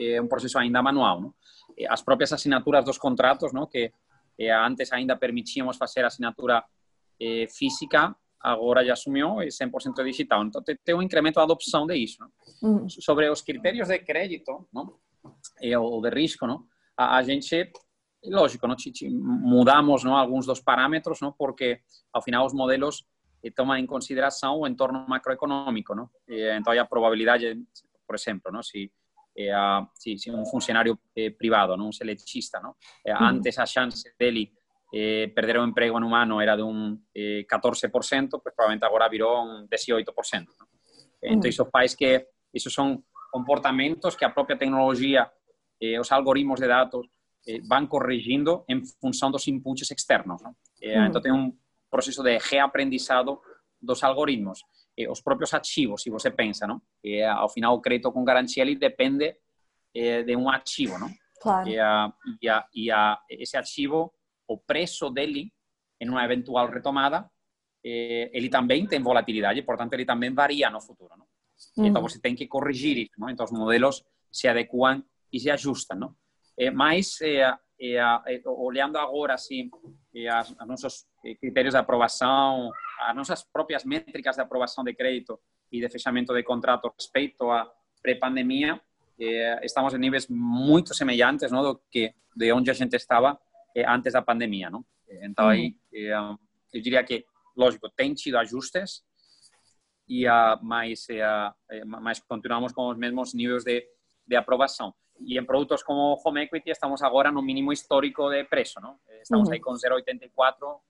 é 0.00 0.20
um 0.20 0.26
processo 0.26 0.58
ainda 0.58 0.82
manual. 0.82 1.20
Não? 1.20 1.34
As 1.88 2.02
próprias 2.02 2.32
assinaturas 2.32 2.84
dos 2.84 2.98
contratos, 2.98 3.52
não? 3.52 3.66
que 3.66 3.92
antes 4.66 4.92
ainda 4.92 5.16
permitíamos 5.16 5.76
fazer 5.76 6.04
assinatura 6.04 6.64
eh, 7.20 7.46
física, 7.46 8.16
agora 8.40 8.84
já 8.84 8.94
assumiu 8.94 9.40
é 9.40 9.46
100% 9.46 10.02
digital. 10.02 10.44
Então, 10.44 10.62
tem 10.62 10.94
um 10.94 11.02
incremento 11.02 11.34
da 11.36 11.42
adopção 11.42 11.86
de 11.86 11.94
isso. 11.96 12.18
Uhum. 12.62 12.88
Sobre 12.88 13.28
os 13.28 13.42
critérios 13.42 13.88
de 13.88 13.98
crédito 13.98 14.66
não? 14.72 14.98
Eh, 15.60 15.76
ou 15.76 16.00
de 16.00 16.08
risco, 16.08 16.46
não? 16.46 16.64
A, 16.96 17.18
a 17.18 17.22
gente, 17.22 17.70
lógico, 18.24 18.66
não? 18.66 18.76
mudamos 19.42 20.04
não? 20.04 20.16
alguns 20.16 20.46
dos 20.46 20.60
parâmetros, 20.60 21.20
não? 21.20 21.32
porque, 21.32 21.80
ao 22.12 22.22
final, 22.22 22.46
os 22.46 22.54
modelos 22.54 23.04
eh, 23.44 23.50
tomam 23.50 23.76
em 23.76 23.86
consideração 23.86 24.60
o 24.60 24.66
entorno 24.66 25.06
macroeconômico. 25.06 25.94
Não? 25.94 26.08
Eh, 26.28 26.56
então, 26.56 26.72
a 26.72 26.84
probabilidade, 26.86 27.62
por 28.06 28.16
exemplo, 28.16 28.50
não? 28.50 28.62
se 28.62 28.90
eh, 29.32 29.50
a, 29.50 29.88
sì, 29.92 30.16
sì, 30.16 30.30
un 30.30 30.44
funzionario 30.44 31.00
eh, 31.12 31.32
privato, 31.32 31.76
non 31.76 31.86
un 31.86 31.92
seletista. 31.92 32.58
No? 32.58 32.76
Eh. 33.02 33.10
Antes 33.10 33.58
a 33.58 33.64
chance 33.66 34.14
dele 34.16 34.52
eh, 34.92 35.30
perder 35.32 35.58
o 35.58 35.64
emprego 35.64 35.96
en 35.96 36.04
humano 36.04 36.40
era 36.40 36.56
de 36.56 36.62
un 36.62 37.06
eh, 37.12 37.46
14%, 37.46 38.40
pues 38.42 38.54
probablemente 38.54 38.86
agora 38.86 39.08
virou 39.08 39.42
un 39.42 39.68
18%. 39.68 40.46
¿no? 40.58 40.68
Então, 41.22 41.48
isso 41.48 41.66
faz 41.66 41.94
que 41.94 42.28
isso 42.52 42.70
são 42.70 43.04
comportamentos 43.30 44.16
que 44.16 44.24
a 44.24 44.30
própria 44.30 44.58
tecnologia, 44.58 45.30
eh, 45.80 46.00
os 46.00 46.10
algoritmos 46.10 46.58
de 46.58 46.66
dados, 46.66 47.06
eh, 47.46 47.60
van 47.68 47.86
corrigindo 47.86 48.64
em 48.68 48.82
função 49.00 49.30
dos 49.30 49.46
inputs 49.46 49.90
externos. 49.90 50.42
¿no? 50.42 50.56
Eh. 50.80 51.06
Então, 51.06 51.20
tem 51.20 51.32
um 51.32 51.56
processo 51.88 52.22
de 52.22 52.38
reaprendizado 52.38 53.40
dos 53.80 54.02
algoritmos 54.02 54.64
eh, 54.96 55.10
os 55.10 55.20
próprios 55.20 55.52
ativos, 55.54 56.02
se 56.02 56.10
você 56.10 56.30
pensa, 56.30 56.66
não? 56.66 56.80
E, 57.02 57.22
ao 57.22 57.48
final, 57.48 57.74
o 57.74 57.80
crédito 57.80 58.12
com 58.12 58.24
garantia 58.24 58.62
ele 58.62 58.76
depende 58.76 59.36
eh, 59.94 60.22
de 60.22 60.36
um 60.36 60.48
ativo, 60.48 60.98
não? 60.98 61.10
Claro. 61.40 61.68
E, 61.68 61.78
a, 61.78 62.12
e, 62.42 62.48
a, 62.48 62.66
e 62.74 62.90
a, 62.90 63.18
esse 63.30 63.56
ativo, 63.56 64.12
o 64.46 64.58
preço 64.58 65.10
dele, 65.10 65.52
em 66.00 66.08
uma 66.08 66.24
eventual 66.24 66.68
retomada, 66.68 67.30
eh, 67.84 68.30
ele 68.32 68.48
também 68.48 68.86
tem 68.86 69.02
volatilidade, 69.02 69.62
portanto, 69.62 69.94
ele 69.94 70.04
também 70.04 70.32
varia 70.32 70.68
no 70.70 70.80
futuro, 70.80 71.14
não? 71.16 71.26
Uhum. 71.76 71.86
Então 71.86 72.02
você 72.02 72.18
tem 72.18 72.34
que 72.34 72.46
corrigir 72.46 72.96
isso, 72.96 73.12
não? 73.18 73.28
Então 73.28 73.44
os 73.44 73.52
modelos 73.52 74.02
se 74.32 74.48
adequam 74.48 75.02
e 75.32 75.38
se 75.38 75.50
ajustam, 75.50 75.98
não? 75.98 76.16
É, 76.58 76.70
mas 76.70 77.18
olhando 78.44 78.98
agora 78.98 79.34
assim 79.34 79.70
as, 80.30 80.50
os 80.50 80.66
nossos 80.66 81.06
critérios 81.40 81.72
de 81.72 81.78
aprovação, 81.78 82.70
as 83.00 83.16
nossas 83.16 83.42
próprias 83.44 83.84
métricas 83.84 84.36
de 84.36 84.42
aprovação 84.42 84.84
de 84.84 84.94
crédito 84.94 85.40
e 85.72 85.80
de 85.80 85.88
fechamento 85.88 86.34
de 86.34 86.42
contrato 86.42 86.92
respeito 86.96 87.50
à 87.50 87.70
pré-pandemia, 88.02 88.80
eh, 89.18 89.60
estamos 89.62 89.94
níveis 89.94 90.26
muito 90.28 90.94
semelhantes 90.94 91.50
não, 91.50 91.62
do 91.62 91.80
que 91.90 92.14
de 92.34 92.52
onde 92.52 92.70
a 92.70 92.74
gente 92.74 92.96
estava 92.96 93.38
eh, 93.74 93.84
antes 93.86 94.12
da 94.12 94.22
pandemia. 94.22 94.70
Não? 94.70 94.84
Então, 95.08 95.48
aí, 95.48 95.76
eh, 95.92 96.12
eu 96.72 96.80
diria 96.80 97.02
que, 97.04 97.24
lógico, 97.56 97.88
tem 97.90 98.14
tido 98.14 98.38
ajustes, 98.38 99.02
e, 100.10 100.26
uh, 100.26 100.58
mas, 100.60 101.06
uh, 101.08 101.86
mas 101.86 102.18
continuamos 102.18 102.72
com 102.72 102.88
os 102.88 102.98
mesmos 102.98 103.32
níveis 103.32 103.62
de, 103.62 103.86
de 104.26 104.36
aprovação. 104.36 104.92
E 105.20 105.38
em 105.38 105.44
produtos 105.44 105.84
como 105.84 106.20
Home 106.24 106.42
Equity 106.42 106.70
estamos 106.70 107.00
agora 107.02 107.30
no 107.30 107.40
mínimo 107.40 107.72
histórico 107.72 108.28
de 108.28 108.42
preço, 108.44 108.80
não? 108.80 108.98
Estamos 109.22 109.48
uhum. 109.48 109.54
aí 109.54 109.60
com 109.60 109.72
0,84, 109.72 110.80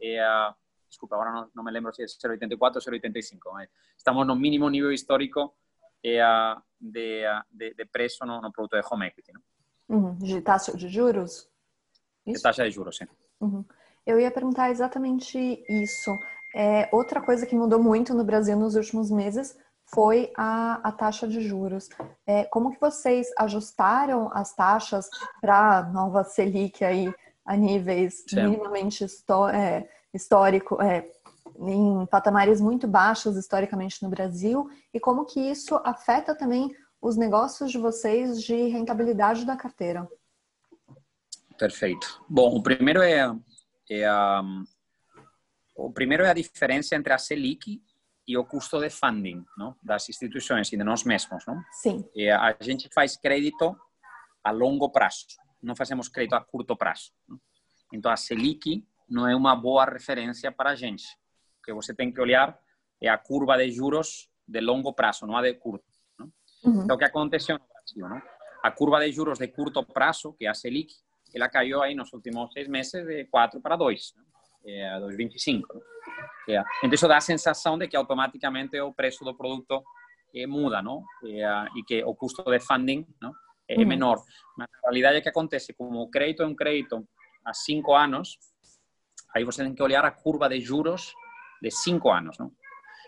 eh, 0.00 0.54
desculpa, 0.88 1.14
agora 1.14 1.32
não, 1.32 1.50
não, 1.54 1.64
me 1.64 1.70
lembro 1.70 1.94
se 1.94 2.02
é 2.02 2.06
0,84 2.06 2.76
ou 2.76 2.98
0,85, 2.98 3.68
estamos 3.96 4.26
no 4.26 4.34
mínimo 4.34 4.68
nível 4.68 4.92
histórico 4.92 5.54
eh, 6.04 6.20
de, 6.80 7.22
de, 7.50 7.74
de, 7.74 7.84
preço 7.86 8.24
no, 8.24 8.40
no, 8.40 8.52
produto 8.52 8.80
de 8.80 8.86
Home 8.90 9.06
Equity. 9.06 9.32
Uhum. 9.88 10.14
De 10.16 10.40
taxa 10.40 10.76
de 10.76 10.88
juros? 10.88 11.48
Isso? 12.26 12.36
De 12.36 12.42
taxa 12.42 12.64
de 12.64 12.70
juros, 12.70 12.96
sim. 12.96 13.06
Uhum. 13.40 13.64
Eu 14.06 14.18
ia 14.18 14.30
perguntar 14.30 14.70
exatamente 14.70 15.38
isso. 15.68 16.10
É, 16.54 16.88
outra 16.92 17.20
coisa 17.20 17.46
que 17.46 17.54
mudou 17.54 17.82
muito 17.82 18.14
no 18.14 18.24
Brasil 18.24 18.56
nos 18.56 18.74
últimos 18.74 19.10
meses 19.10 19.56
foi 19.86 20.32
a, 20.36 20.80
a 20.82 20.92
taxa 20.92 21.26
de 21.26 21.40
juros. 21.40 21.88
É, 22.26 22.44
como 22.44 22.70
que 22.72 22.80
vocês 22.80 23.28
ajustaram 23.38 24.30
as 24.32 24.54
taxas 24.54 25.08
para 25.40 25.78
a 25.78 25.82
nova 25.82 26.24
Selic 26.24 26.84
aí 26.84 27.12
a 27.44 27.56
níveis 27.56 28.24
Sim. 28.28 28.44
minimamente 28.44 29.04
histó 29.04 29.48
é, 29.48 29.88
histórico, 30.12 30.80
é, 30.80 31.10
em 31.60 32.06
patamares 32.06 32.60
muito 32.60 32.86
baixos 32.86 33.36
historicamente 33.36 34.02
no 34.02 34.08
Brasil 34.08 34.68
e 34.92 35.00
como 35.00 35.24
que 35.24 35.40
isso 35.40 35.76
afeta 35.84 36.34
também 36.34 36.74
os 37.00 37.16
negócios 37.16 37.70
de 37.70 37.78
vocês 37.78 38.42
de 38.42 38.68
rentabilidade 38.68 39.44
da 39.44 39.56
carteira? 39.56 40.08
Perfeito. 41.56 42.24
Bom, 42.28 42.56
o 42.56 42.62
primeiro 42.62 43.02
é, 43.02 43.34
é 43.90 44.06
a, 44.06 44.42
o 45.76 45.90
primeiro 45.92 46.24
é 46.24 46.30
a 46.30 46.34
diferença 46.34 46.94
entre 46.94 47.12
a 47.12 47.18
Selic 47.18 47.82
e 48.26 48.36
o 48.36 48.44
custo 48.44 48.78
de 48.78 48.90
funding 48.90 49.44
não? 49.56 49.74
das 49.82 50.08
instituições 50.08 50.72
e 50.72 50.76
de 50.76 50.84
nós 50.84 51.02
mesmos. 51.04 51.44
Não? 51.46 51.62
Sim. 51.72 52.08
E 52.14 52.30
a 52.30 52.56
gente 52.60 52.88
faz 52.92 53.16
crédito 53.16 53.76
a 54.44 54.50
longo 54.50 54.90
prazo, 54.90 55.26
não 55.62 55.74
fazemos 55.74 56.08
crédito 56.08 56.34
a 56.34 56.40
curto 56.40 56.76
prazo. 56.76 57.12
Não? 57.26 57.40
Então, 57.92 58.12
a 58.12 58.16
Selic 58.16 58.86
não 59.08 59.26
é 59.26 59.34
uma 59.34 59.56
boa 59.56 59.84
referência 59.84 60.52
para 60.52 60.70
a 60.70 60.74
gente. 60.74 61.04
O 61.60 61.62
que 61.64 61.72
você 61.72 61.94
tem 61.94 62.12
que 62.12 62.20
olhar 62.20 62.58
é 63.00 63.08
a 63.08 63.18
curva 63.18 63.56
de 63.56 63.70
juros 63.70 64.28
de 64.46 64.60
longo 64.60 64.92
prazo, 64.92 65.26
não 65.26 65.36
a 65.36 65.42
de 65.42 65.54
curto. 65.54 65.84
Não? 66.18 66.32
Uhum. 66.64 66.84
Então, 66.84 66.96
o 66.96 66.98
que 66.98 67.04
aconteceu 67.04 67.58
no 67.58 67.64
Brasil? 67.66 68.08
Não? 68.08 68.22
A 68.62 68.70
curva 68.70 69.00
de 69.00 69.12
juros 69.12 69.38
de 69.38 69.48
curto 69.48 69.84
prazo, 69.84 70.34
que 70.34 70.46
é 70.46 70.48
a 70.48 70.54
Selic, 70.54 70.94
ela 71.34 71.48
caiu 71.48 71.82
aí 71.82 71.94
nos 71.94 72.12
últimos 72.12 72.52
seis 72.52 72.68
meses 72.68 73.06
de 73.06 73.26
4 73.26 73.60
para 73.60 73.76
2, 73.76 74.14
é, 74.66 74.88
a 74.88 75.00
2,25. 75.00 75.62
É. 76.48 76.64
Então, 76.78 76.94
isso 76.94 77.06
dá 77.06 77.18
a 77.18 77.20
sensação 77.20 77.78
de 77.78 77.86
que 77.86 77.96
automaticamente 77.96 78.80
o 78.80 78.92
preço 78.92 79.24
do 79.24 79.36
produto 79.36 79.82
é, 80.34 80.46
muda, 80.46 80.82
não? 80.82 81.04
E 81.22 81.82
que 81.86 82.02
o 82.04 82.14
custo 82.14 82.42
de 82.42 82.58
funding 82.60 83.06
não? 83.20 83.32
é 83.68 83.76
uhum. 83.76 83.86
menor. 83.86 84.22
Mas 84.56 84.68
a 84.82 84.88
realidade 84.88 85.18
é 85.18 85.20
que 85.20 85.28
acontece, 85.28 85.74
como 85.74 86.00
o 86.00 86.10
crédito 86.10 86.42
é 86.42 86.46
um 86.46 86.54
crédito 86.54 87.06
a 87.44 87.52
cinco 87.52 87.94
anos, 87.94 88.38
aí 89.34 89.44
você 89.44 89.62
tem 89.62 89.74
que 89.74 89.82
olhar 89.82 90.04
a 90.04 90.10
curva 90.10 90.48
de 90.48 90.60
juros 90.60 91.14
de 91.60 91.70
cinco 91.70 92.10
anos, 92.10 92.38
não? 92.38 92.52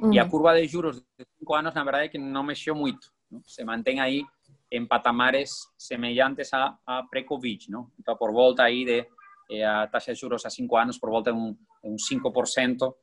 Uhum. 0.00 0.12
E 0.12 0.18
a 0.18 0.28
curva 0.28 0.54
de 0.54 0.66
juros 0.66 1.00
de 1.00 1.26
cinco 1.38 1.54
anos, 1.54 1.74
na 1.74 1.84
verdade, 1.84 2.06
é 2.06 2.08
que 2.08 2.18
não 2.18 2.42
mexeu 2.42 2.74
muito. 2.74 3.12
Não? 3.30 3.42
Se 3.44 3.64
mantém 3.64 4.00
aí 4.00 4.24
em 4.70 4.86
patamares 4.86 5.52
semelhantes 5.76 6.52
a, 6.54 6.78
a 6.86 7.02
pré-Covid, 7.04 7.70
não? 7.70 7.90
Então, 7.98 8.16
por 8.16 8.32
volta 8.32 8.62
aí 8.62 8.84
de 8.84 9.06
eh, 9.50 9.64
a 9.64 9.86
taxa 9.86 10.14
de 10.14 10.20
juros 10.20 10.46
a 10.46 10.50
cinco 10.50 10.76
anos, 10.76 10.98
por 10.98 11.10
volta 11.10 11.32
de 11.32 11.38
um, 11.38 11.52
de 11.52 11.58
um 11.90 11.96
5% 11.96 12.94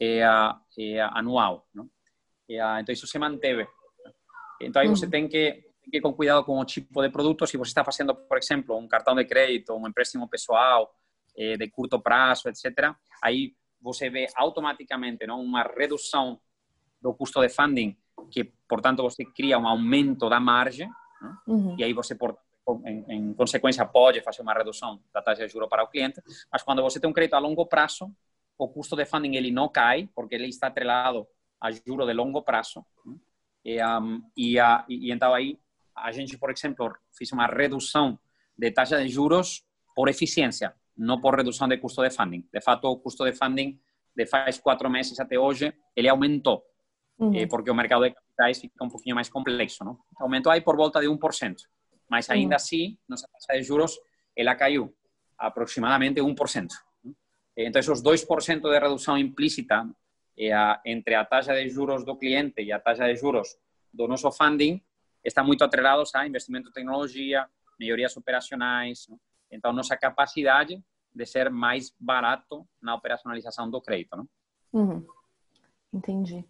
eh, 0.00 0.20
eh, 0.78 1.00
anual, 1.12 1.66
não? 1.74 1.88
então, 2.48 2.92
isso 2.92 3.06
se 3.06 3.18
manteve. 3.18 3.66
Então, 4.60 4.82
aí 4.82 4.88
você 4.88 5.08
tem 5.08 5.26
que 5.26 5.72
que 5.90 5.98
ir 5.98 6.00
com 6.00 6.12
cuidado 6.12 6.44
com 6.44 6.58
o 6.58 6.64
tipo 6.64 7.02
de 7.02 7.10
produto. 7.10 7.46
Se 7.46 7.56
você 7.56 7.70
está 7.70 7.84
fazendo, 7.84 8.14
por 8.14 8.38
exemplo, 8.38 8.76
um 8.76 8.86
cartão 8.86 9.14
de 9.14 9.24
crédito, 9.24 9.74
um 9.74 9.88
empréstimo 9.88 10.28
pessoal 10.28 10.94
eh, 11.36 11.56
de 11.56 11.68
curto 11.70 12.00
prazo, 12.00 12.48
etc., 12.48 12.94
aí 13.22 13.54
você 13.80 14.08
vê 14.08 14.26
automaticamente 14.36 15.26
não, 15.26 15.40
uma 15.40 15.62
redução 15.62 16.40
do 17.00 17.12
custo 17.14 17.40
de 17.40 17.48
funding, 17.48 17.96
que, 18.30 18.44
portanto, 18.68 19.02
você 19.02 19.24
cria 19.24 19.58
um 19.58 19.66
aumento 19.66 20.28
da 20.28 20.38
margem, 20.38 20.88
uhum. 21.46 21.76
e 21.78 21.82
aí 21.82 21.92
você, 21.92 22.14
por, 22.14 22.38
em, 22.84 23.04
em, 23.08 23.34
consequência, 23.34 23.84
pode 23.84 24.20
fazer 24.22 24.42
uma 24.42 24.54
redução 24.54 25.00
da 25.12 25.20
taxa 25.20 25.46
de 25.46 25.52
juros 25.52 25.68
para 25.68 25.82
o 25.82 25.88
cliente, 25.88 26.22
mas 26.50 26.62
quando 26.62 26.82
você 26.82 27.00
tem 27.00 27.10
um 27.10 27.12
crédito 27.12 27.34
a 27.34 27.38
longo 27.38 27.66
prazo, 27.66 28.14
o 28.56 28.68
custo 28.68 28.94
de 28.94 29.04
funding 29.04 29.34
ele 29.34 29.50
não 29.50 29.68
cai, 29.68 30.08
porque 30.14 30.36
ele 30.36 30.46
está 30.46 30.68
atrelado 30.68 31.26
a 31.60 31.70
juro 31.70 32.06
de 32.06 32.12
longo 32.12 32.42
prazo, 32.42 32.84
e, 33.64 33.84
um, 33.84 34.22
e, 34.36 34.58
a, 34.58 34.84
e, 34.88 35.12
então 35.12 35.34
aí 35.34 35.58
a 35.94 36.10
gente, 36.12 36.38
por 36.38 36.50
exemplo, 36.50 36.94
fez 37.16 37.30
uma 37.32 37.46
redução 37.46 38.18
de 38.56 38.70
taxa 38.70 39.02
de 39.02 39.08
juros 39.08 39.64
por 39.94 40.08
eficiência, 40.08 40.74
não 40.96 41.20
por 41.20 41.34
redução 41.34 41.68
de 41.68 41.78
custo 41.78 42.02
de 42.02 42.10
funding. 42.10 42.46
De 42.52 42.60
fato, 42.60 42.88
o 42.88 42.98
custo 42.98 43.24
de 43.24 43.32
funding 43.32 43.78
de 44.14 44.26
faz 44.26 44.58
quatro 44.58 44.90
meses 44.90 45.18
até 45.18 45.38
hoje, 45.38 45.72
ele 45.96 46.08
aumentou, 46.08 46.62
uhum. 47.18 47.34
eh, 47.34 47.46
porque 47.46 47.70
o 47.70 47.74
mercado 47.74 48.04
de 48.04 48.10
capitais 48.10 48.60
fica 48.60 48.84
um 48.84 48.88
pouquinho 48.88 49.14
mais 49.14 49.28
complexo. 49.28 49.84
Não? 49.84 49.98
Aumentou 50.20 50.52
aí 50.52 50.60
por 50.60 50.76
volta 50.76 51.00
de 51.00 51.06
1%, 51.06 51.56
mas 52.08 52.28
ainda 52.28 52.54
uhum. 52.54 52.56
assim, 52.56 52.98
nossa 53.08 53.26
taxa 53.28 53.58
de 53.58 53.62
juros, 53.62 53.98
ela 54.36 54.54
caiu 54.54 54.94
aproximadamente 55.38 56.20
1%. 56.20 56.68
Então, 57.56 57.80
os 57.80 58.02
2% 58.02 58.60
de 58.60 58.78
redução 58.78 59.18
implícita 59.18 59.86
eh, 60.38 60.52
entre 60.86 61.14
a 61.14 61.24
taxa 61.24 61.54
de 61.54 61.68
juros 61.68 62.04
do 62.04 62.16
cliente 62.16 62.62
e 62.62 62.72
a 62.72 62.78
taxa 62.78 63.06
de 63.06 63.16
juros 63.16 63.56
do 63.92 64.06
nosso 64.08 64.30
funding 64.32 64.80
estão 65.24 65.44
muito 65.44 65.62
atrelados 65.62 66.14
a 66.14 66.26
investimento 66.26 66.68
em 66.68 66.72
tecnologia, 66.72 67.46
melhorias 67.78 68.16
operacionais. 68.16 69.06
Não? 69.08 69.18
Então, 69.52 69.72
nossa 69.72 69.96
capacidade 69.96 70.82
de 71.14 71.26
ser 71.26 71.50
mais 71.50 71.92
barato 72.00 72.66
na 72.80 72.94
operacionalização 72.94 73.70
do 73.70 73.80
crédito. 73.80 74.16
Não? 74.16 74.28
Uhum. 74.72 75.06
Entendi. 75.92 76.44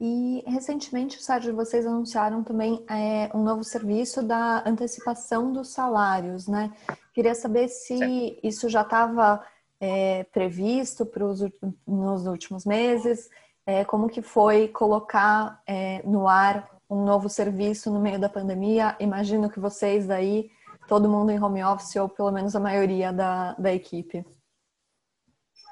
E 0.00 0.42
recentemente, 0.46 1.22
Sérgio, 1.22 1.54
vocês 1.54 1.86
anunciaram 1.86 2.42
também 2.42 2.84
é, 2.88 3.30
um 3.34 3.42
novo 3.42 3.64
serviço 3.64 4.22
da 4.22 4.62
antecipação 4.68 5.52
dos 5.52 5.68
salários, 5.68 6.48
né? 6.48 6.72
Queria 7.12 7.34
saber 7.34 7.68
se 7.68 7.96
Sim. 7.96 8.38
isso 8.42 8.68
já 8.68 8.82
estava 8.82 9.44
é, 9.80 10.24
previsto 10.24 11.06
pros, 11.06 11.40
nos 11.86 12.26
últimos 12.26 12.64
meses, 12.64 13.30
é, 13.66 13.84
como 13.84 14.08
que 14.08 14.20
foi 14.20 14.68
colocar 14.68 15.62
é, 15.66 16.02
no 16.04 16.28
ar 16.28 16.68
um 16.90 17.04
novo 17.04 17.28
serviço 17.28 17.90
no 17.90 18.00
meio 18.00 18.18
da 18.18 18.28
pandemia. 18.28 18.96
Imagino 19.00 19.48
que 19.48 19.60
vocês 19.60 20.10
aí, 20.10 20.50
todo 20.86 21.08
mundo 21.08 21.30
em 21.30 21.42
home 21.42 21.62
office, 21.62 21.96
ou 21.96 22.08
pelo 22.08 22.32
menos 22.32 22.54
a 22.54 22.60
maioria 22.60 23.12
da, 23.12 23.54
da 23.54 23.72
equipe. 23.72 24.24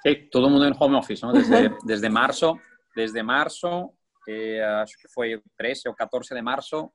Sim, 0.03 0.29
todo 0.31 0.51
mundo 0.51 0.65
em 0.65 0.75
home 0.79 0.97
office, 0.97 1.23
¿no? 1.23 1.33
desde, 1.33 1.53
desde 1.87 2.09
março, 2.09 2.59
desde 2.95 3.23
março, 3.23 3.93
eh, 4.29 4.63
acho 4.83 4.97
que 4.99 5.09
foi 5.09 5.41
13 5.57 5.89
ou 5.89 5.95
14 5.95 6.35
de 6.35 6.43
março, 6.43 6.91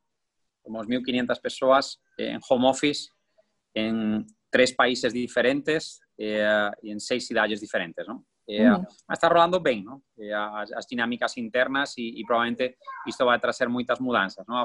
somos 0.63 0.87
1.500 0.87 1.41
pessoas 1.41 1.97
em 2.19 2.39
home 2.49 2.65
office 2.65 3.09
em 3.75 4.25
três 4.51 4.71
países 4.71 5.13
diferentes 5.13 5.99
eh, 6.19 6.71
em 6.83 6.99
seis 6.99 7.27
cidades 7.27 7.59
diferentes, 7.59 8.05
¿no? 8.07 8.25
Eh. 8.49 8.69
Mas 9.07 9.17
está 9.17 9.27
rolando 9.27 9.59
bem, 9.59 9.83
não? 9.83 10.01
Eh, 10.17 10.33
as, 10.33 10.71
as, 10.71 10.85
dinâmicas 10.85 11.37
internas 11.37 11.93
e, 11.97 12.23
provavelmente 12.25 12.77
isto 13.05 13.25
vai 13.25 13.39
trazer 13.39 13.67
muitas 13.67 13.99
mudanças. 13.99 14.45
Não? 14.47 14.57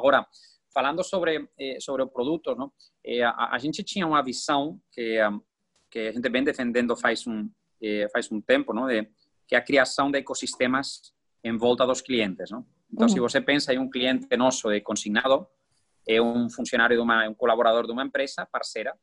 Falando 0.72 1.02
sobre 1.04 1.48
eh, 1.58 1.78
sobre 1.80 2.02
o 2.02 2.08
produto, 2.08 2.54
não? 2.54 2.72
Eh, 3.04 3.22
a, 3.22 3.54
a, 3.54 3.58
gente 3.58 3.82
tinha 3.82 4.06
uma 4.06 4.22
visão 4.22 4.80
que 4.92 5.18
que 5.90 5.98
a 6.08 6.12
gente 6.12 6.28
vem 6.30 6.42
defendendo 6.42 6.96
faz 6.96 7.26
um 7.26 7.50
eh, 7.82 8.08
faz 8.12 8.30
um 8.30 8.40
tempo, 8.40 8.72
não? 8.72 8.87
De 8.87 9.08
que 9.46 9.54
é 9.54 9.58
a 9.58 9.62
criação 9.62 10.11
de 10.11 10.18
ecossistemas 10.18 11.12
em 11.44 11.56
volta 11.56 11.87
dos 11.87 12.00
clientes, 12.00 12.50
não? 12.50 12.64
Então, 12.92 13.06
uhum. 13.06 13.12
se 13.12 13.20
você 13.20 13.40
pensa 13.40 13.72
em 13.74 13.78
um 13.78 13.90
cliente 13.90 14.35
nosso 14.37 14.70
de 14.70 14.80
consignado, 14.80 15.46
é 16.06 16.20
um 16.20 16.48
funcionário 16.48 16.96
de 16.96 17.02
uma 17.02 17.28
um 17.28 17.35
colaborador 17.35 17.87
de 17.87 17.92
uma 17.92 18.04
empresa 18.04 18.46
parceira, 18.46 18.96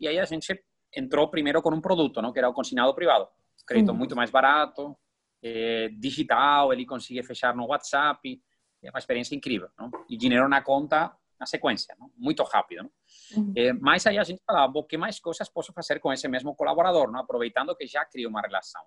e 0.00 0.06
aí 0.08 0.18
a 0.18 0.24
gente 0.24 0.64
entrou 0.94 1.28
primeiro 1.28 1.62
com 1.62 1.74
um 1.74 1.80
produto, 1.80 2.20
não? 2.20 2.32
Que 2.32 2.38
era 2.38 2.48
o 2.48 2.54
consignado 2.54 2.94
privado 2.94 3.28
crédito 3.68 3.94
muito 3.94 4.16
mais 4.16 4.30
barato, 4.30 4.96
é, 5.42 5.88
digital, 5.90 6.72
ele 6.72 6.86
consegue 6.86 7.22
fechar 7.22 7.54
no 7.54 7.66
WhatsApp, 7.66 8.40
é 8.82 8.90
uma 8.90 8.98
experiência 8.98 9.34
incrível, 9.34 9.68
não? 9.78 9.90
e 10.08 10.16
dinheiro 10.16 10.48
na 10.48 10.62
conta 10.62 11.14
na 11.38 11.46
sequência, 11.46 11.94
não? 11.98 12.10
muito 12.16 12.42
rápido. 12.42 12.82
Não? 12.82 12.90
Uhum. 13.36 13.52
É, 13.56 13.72
mas 13.72 14.06
aí 14.06 14.18
a 14.18 14.24
gente 14.24 14.42
falava, 14.44 14.76
o 14.76 14.84
que 14.84 14.96
mais 14.96 15.20
coisas 15.20 15.48
posso 15.48 15.72
fazer 15.72 16.00
com 16.00 16.12
esse 16.12 16.26
mesmo 16.26 16.54
colaborador, 16.54 17.10
não? 17.10 17.20
aproveitando 17.20 17.74
que 17.76 17.86
já 17.86 18.04
criou 18.04 18.30
uma 18.30 18.40
relação. 18.40 18.82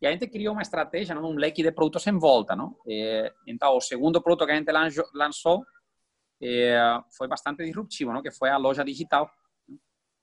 E 0.00 0.06
a 0.06 0.10
gente 0.10 0.28
criou 0.28 0.52
uma 0.52 0.62
estratégia, 0.62 1.14
não? 1.14 1.30
um 1.30 1.34
leque 1.34 1.62
de 1.62 1.72
produtos 1.72 2.06
em 2.06 2.18
volta. 2.18 2.54
Não? 2.54 2.76
É, 2.86 3.32
então, 3.46 3.76
o 3.76 3.80
segundo 3.80 4.22
produto 4.22 4.46
que 4.46 4.52
a 4.52 4.56
gente 4.56 4.70
lançou 5.14 5.64
é, 6.40 6.78
foi 7.16 7.26
bastante 7.26 7.64
disruptivo, 7.64 8.12
não? 8.12 8.22
que 8.22 8.30
foi 8.30 8.50
a 8.50 8.56
loja 8.56 8.84
digital, 8.84 9.28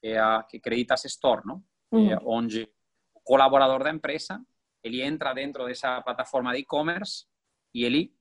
é 0.03 0.17
a 0.17 0.43
que 0.43 0.59
Creditas 0.59 1.05
Store, 1.05 1.41
não? 1.45 1.63
Uhum. 1.91 2.17
onde 2.23 2.69
o 3.13 3.19
colaborador 3.19 3.83
da 3.83 3.89
empresa 3.89 4.41
ele 4.81 5.01
entra 5.01 5.33
dentro 5.33 5.65
dessa 5.65 6.01
plataforma 6.01 6.53
de 6.53 6.59
e-commerce 6.59 7.25
e 7.73 7.83
ele 7.83 8.15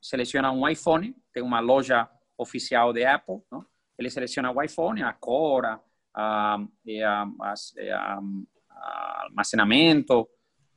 seleciona 0.00 0.52
um 0.52 0.68
iPhone, 0.68 1.14
tem 1.32 1.42
uma 1.42 1.60
loja 1.60 2.08
oficial 2.36 2.92
de 2.92 3.04
Apple, 3.04 3.40
não? 3.50 3.64
ele 3.98 4.10
seleciona 4.10 4.50
o 4.50 4.62
iPhone, 4.62 5.02
a 5.02 5.12
cor, 5.12 5.64
a, 5.66 5.80
a, 6.14 6.58
a, 7.42 8.20
a 8.70 9.22
armazenamento, 9.24 10.28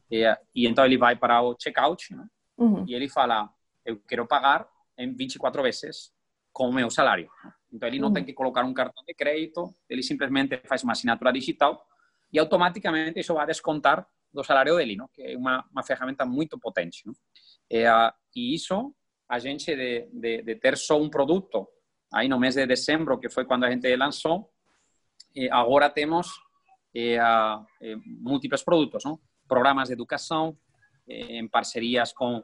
e, 0.09 0.23
e, 0.55 0.67
então 0.67 0.83
ele 0.83 0.97
vai 0.97 1.15
para 1.15 1.41
o 1.41 1.55
checkout 1.57 2.13
uhum. 2.57 2.83
e 2.87 2.93
ele 2.93 3.07
fala, 3.07 3.49
eu 3.85 3.99
quero 4.07 4.27
pagar 4.27 4.67
em 4.97 5.13
24 5.15 5.63
vezes 5.63 6.11
com 6.51 6.69
o 6.69 6.73
meu 6.73 6.89
salário. 6.89 7.29
Então 7.71 7.87
ele 7.87 7.99
não 7.99 8.09
uhum. 8.09 8.13
tem 8.13 8.25
que 8.25 8.33
colocar 8.33 8.65
um 8.65 8.73
cartão 8.73 9.03
de 9.07 9.13
crédito, 9.13 9.73
ele 9.89 10.03
simplesmente 10.03 10.57
faz 10.65 10.83
uma 10.83 10.91
assinatura 10.93 11.31
digital 11.31 11.81
e 12.33 12.39
automaticamente 12.39 13.19
isso 13.19 13.33
vai 13.33 13.45
descontar 13.45 14.05
do 14.33 14.43
salário 14.43 14.75
dele, 14.77 14.95
não? 14.95 15.09
que 15.13 15.21
é 15.21 15.37
uma, 15.37 15.65
uma 15.71 15.83
ferramenta 15.83 16.25
muito 16.25 16.57
potente. 16.59 17.03
Não? 17.05 17.13
É, 17.71 17.87
e 18.35 18.55
isso 18.55 18.93
a 19.31 19.39
gente 19.39 19.73
de, 19.73 20.09
de, 20.11 20.41
de, 20.41 20.55
ter 20.55 20.75
só 20.77 21.01
um 21.01 21.09
produto, 21.09 21.65
aí 22.13 22.27
no 22.27 22.37
mês 22.37 22.55
de 22.55 22.67
dezembro, 22.67 23.17
que 23.17 23.29
foi 23.29 23.45
quando 23.45 23.63
a 23.63 23.71
gente 23.71 23.95
lançou, 23.95 24.51
agora 25.49 25.89
temos 25.89 26.27
é, 26.93 27.15
é, 27.15 27.95
múltiplos 28.05 28.61
produtos, 28.61 29.05
não? 29.05 29.17
programas 29.47 29.87
de 29.87 29.93
educação, 29.93 30.57
em 31.07 31.47
parcerias 31.47 32.11
com 32.11 32.43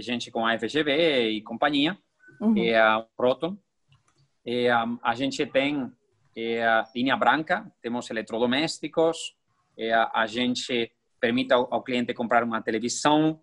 gente 0.00 0.30
com 0.30 0.44
a 0.44 0.58
FGV 0.58 1.30
e 1.30 1.42
companhia, 1.42 1.96
uhum. 2.40 2.54
a 2.76 3.06
Proton. 3.16 3.56
a 5.02 5.14
gente 5.14 5.46
tem 5.46 5.92
a 6.64 6.88
linha 6.94 7.16
branca, 7.16 7.70
temos 7.80 8.10
eletrodomésticos, 8.10 9.36
a 10.12 10.26
gente 10.26 10.92
permite 11.20 11.52
ao, 11.52 11.72
ao 11.72 11.82
cliente 11.82 12.12
comprar 12.14 12.42
uma 12.42 12.62
televisão. 12.62 13.40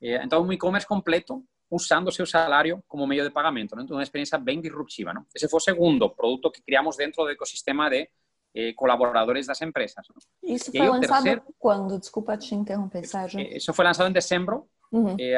então, 0.00 0.42
um 0.42 0.52
e-commerce 0.52 0.86
completo 0.86 1.44
usando 1.70 2.12
seu 2.12 2.26
salário 2.26 2.82
como 2.86 3.06
meio 3.06 3.24
de 3.24 3.30
pagamento. 3.30 3.78
Então, 3.78 3.96
uma 3.96 4.02
experiência 4.02 4.38
bem 4.38 4.60
disruptiva. 4.60 5.12
Não? 5.12 5.26
Esse 5.34 5.48
foi 5.48 5.58
o 5.58 5.60
segundo 5.60 6.08
produto 6.10 6.50
que 6.50 6.62
criamos 6.62 6.96
dentro 6.96 7.24
do 7.24 7.30
ecossistema 7.30 7.90
de 7.90 8.08
eh, 8.54 8.72
colaboradores 8.74 9.46
das 9.46 9.60
empresas. 9.60 10.06
Isso 10.42 10.70
foi 10.70 10.88
lançado 10.88 11.42
quando? 11.58 11.98
Desculpa 11.98 12.36
te 12.36 12.54
interromper, 12.54 13.04
Sérgio. 13.04 13.40
Isso 13.40 13.72
foi 13.74 13.84
lançado 13.84 14.08
em 14.08 14.12
dezembro, 14.12 14.68
uhum. 14.92 15.16
eh, 15.18 15.36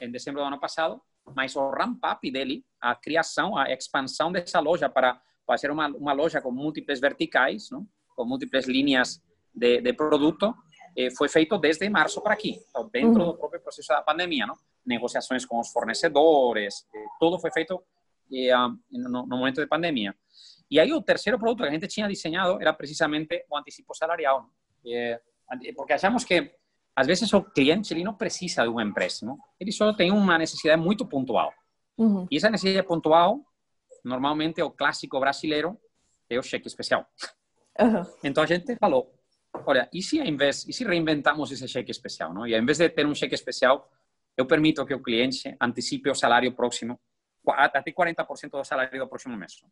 em 0.00 0.10
dezembro 0.10 0.42
do 0.42 0.46
ano 0.46 0.58
passado, 0.58 1.00
mas 1.34 1.56
o 1.56 1.70
ramp-up 1.70 2.30
dele, 2.30 2.64
a 2.80 2.94
criação, 2.94 3.56
a 3.56 3.72
expansão 3.72 4.30
dessa 4.30 4.60
loja 4.60 4.88
para, 4.88 5.18
para 5.46 5.56
ser 5.56 5.70
uma, 5.70 5.88
uma 5.88 6.12
loja 6.12 6.42
com 6.42 6.50
múltiplas 6.50 7.00
verticais, 7.00 7.70
não? 7.70 7.86
com 8.14 8.24
múltiplas 8.24 8.66
linhas 8.66 9.22
de, 9.54 9.80
de 9.80 9.92
produto, 9.92 10.54
eh, 10.96 11.10
foi 11.16 11.28
feito 11.28 11.56
desde 11.58 11.88
março 11.88 12.20
para 12.20 12.34
aqui, 12.34 12.60
então, 12.68 12.88
dentro 12.92 13.20
uhum. 13.20 13.32
do 13.32 13.38
próprio 13.38 13.60
processo 13.60 13.88
da 13.88 14.02
pandemia. 14.02 14.46
Não? 14.46 14.56
Negociações 14.86 15.44
com 15.44 15.58
os 15.58 15.70
fornecedores, 15.70 16.86
eh, 16.94 17.06
tudo 17.18 17.38
foi 17.38 17.50
feito 17.50 17.82
ah, 18.52 18.68
no, 18.90 19.26
momento 19.26 19.60
de 19.60 19.66
pandemia. 19.66 20.14
E 20.70 20.80
aí 20.80 20.92
o 20.92 21.02
terceiro 21.02 21.38
produto 21.38 21.62
que 21.62 21.68
a 21.68 21.70
gente 21.70 21.86
tinha 21.86 22.08
desenhado 22.08 22.60
era 22.60 22.72
precisamente 22.72 23.44
o 23.50 23.56
antecipo 23.56 23.94
salarial, 23.94 24.48
eh, 24.86 25.20
porque 25.76 25.92
achamos 25.92 26.24
que 26.24 26.52
às 26.96 27.06
vezes 27.06 27.32
o 27.32 27.42
cliente 27.42 27.92
ele 27.92 28.04
não 28.04 28.14
precisa 28.14 28.62
de 28.62 28.68
um 28.68 28.80
empréstimo, 28.80 29.38
ele 29.58 29.72
só 29.72 29.92
tem 29.92 30.10
uma 30.10 30.38
necessidade 30.38 30.80
muito 30.80 31.06
pontual. 31.06 31.52
Uhum. 31.98 32.26
E 32.30 32.36
essa 32.36 32.50
necessidade 32.50 32.86
pontual, 32.86 33.40
normalmente 34.04 34.62
o 34.62 34.70
clássico 34.70 35.18
brasileiro 35.20 35.78
é 36.28 36.38
o 36.38 36.42
cheque 36.42 36.66
especial. 36.66 37.06
Uhum. 37.78 38.04
Então 38.22 38.42
a 38.42 38.46
gente 38.46 38.76
falou, 38.76 39.12
olha, 39.66 39.88
e 39.92 40.02
se, 40.02 40.20
em 40.20 40.36
vez, 40.36 40.66
e 40.68 40.72
se 40.72 40.84
reinventamos 40.84 41.50
esse 41.50 41.66
cheque 41.68 41.90
especial? 41.90 42.32
Não? 42.32 42.46
E 42.46 42.54
em 42.54 42.64
vez 42.64 42.78
de 42.78 42.88
ter 42.88 43.06
um 43.06 43.14
cheque 43.14 43.34
especial, 43.34 43.90
eu 44.36 44.46
permito 44.46 44.84
que 44.84 44.94
o 44.94 45.02
cliente 45.02 45.56
antecipe 45.60 46.10
o 46.10 46.14
salário 46.14 46.52
próximo, 46.52 47.00
até 47.46 47.92
40% 47.92 48.50
do 48.50 48.64
salário 48.64 48.98
do 48.98 49.08
próximo 49.08 49.36
mês. 49.36 49.62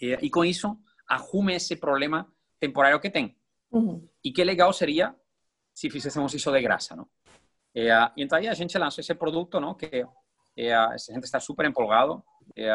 E, 0.00 0.12
e, 0.22 0.30
com 0.30 0.44
isso, 0.44 0.78
arrume 1.06 1.54
esse 1.54 1.76
problema 1.76 2.30
temporário 2.58 3.00
que 3.00 3.10
tem. 3.10 3.36
Uhum. 3.70 4.08
E 4.24 4.32
que 4.32 4.44
legal 4.44 4.72
seria 4.72 5.14
se 5.74 5.90
fizéssemos 5.90 6.32
isso 6.32 6.50
de 6.50 6.62
graça, 6.62 6.96
não? 6.96 7.08
E, 7.74 7.88
então 8.16 8.38
aí 8.38 8.48
a 8.48 8.54
gente 8.54 8.78
lançou 8.78 9.02
esse 9.02 9.14
produto, 9.14 9.60
não? 9.60 9.74
Que 9.74 10.06
e, 10.56 10.70
a 10.70 10.96
gente 10.96 11.24
está 11.24 11.40
super 11.40 11.66
empolgado. 11.66 12.22
E, 12.56 12.66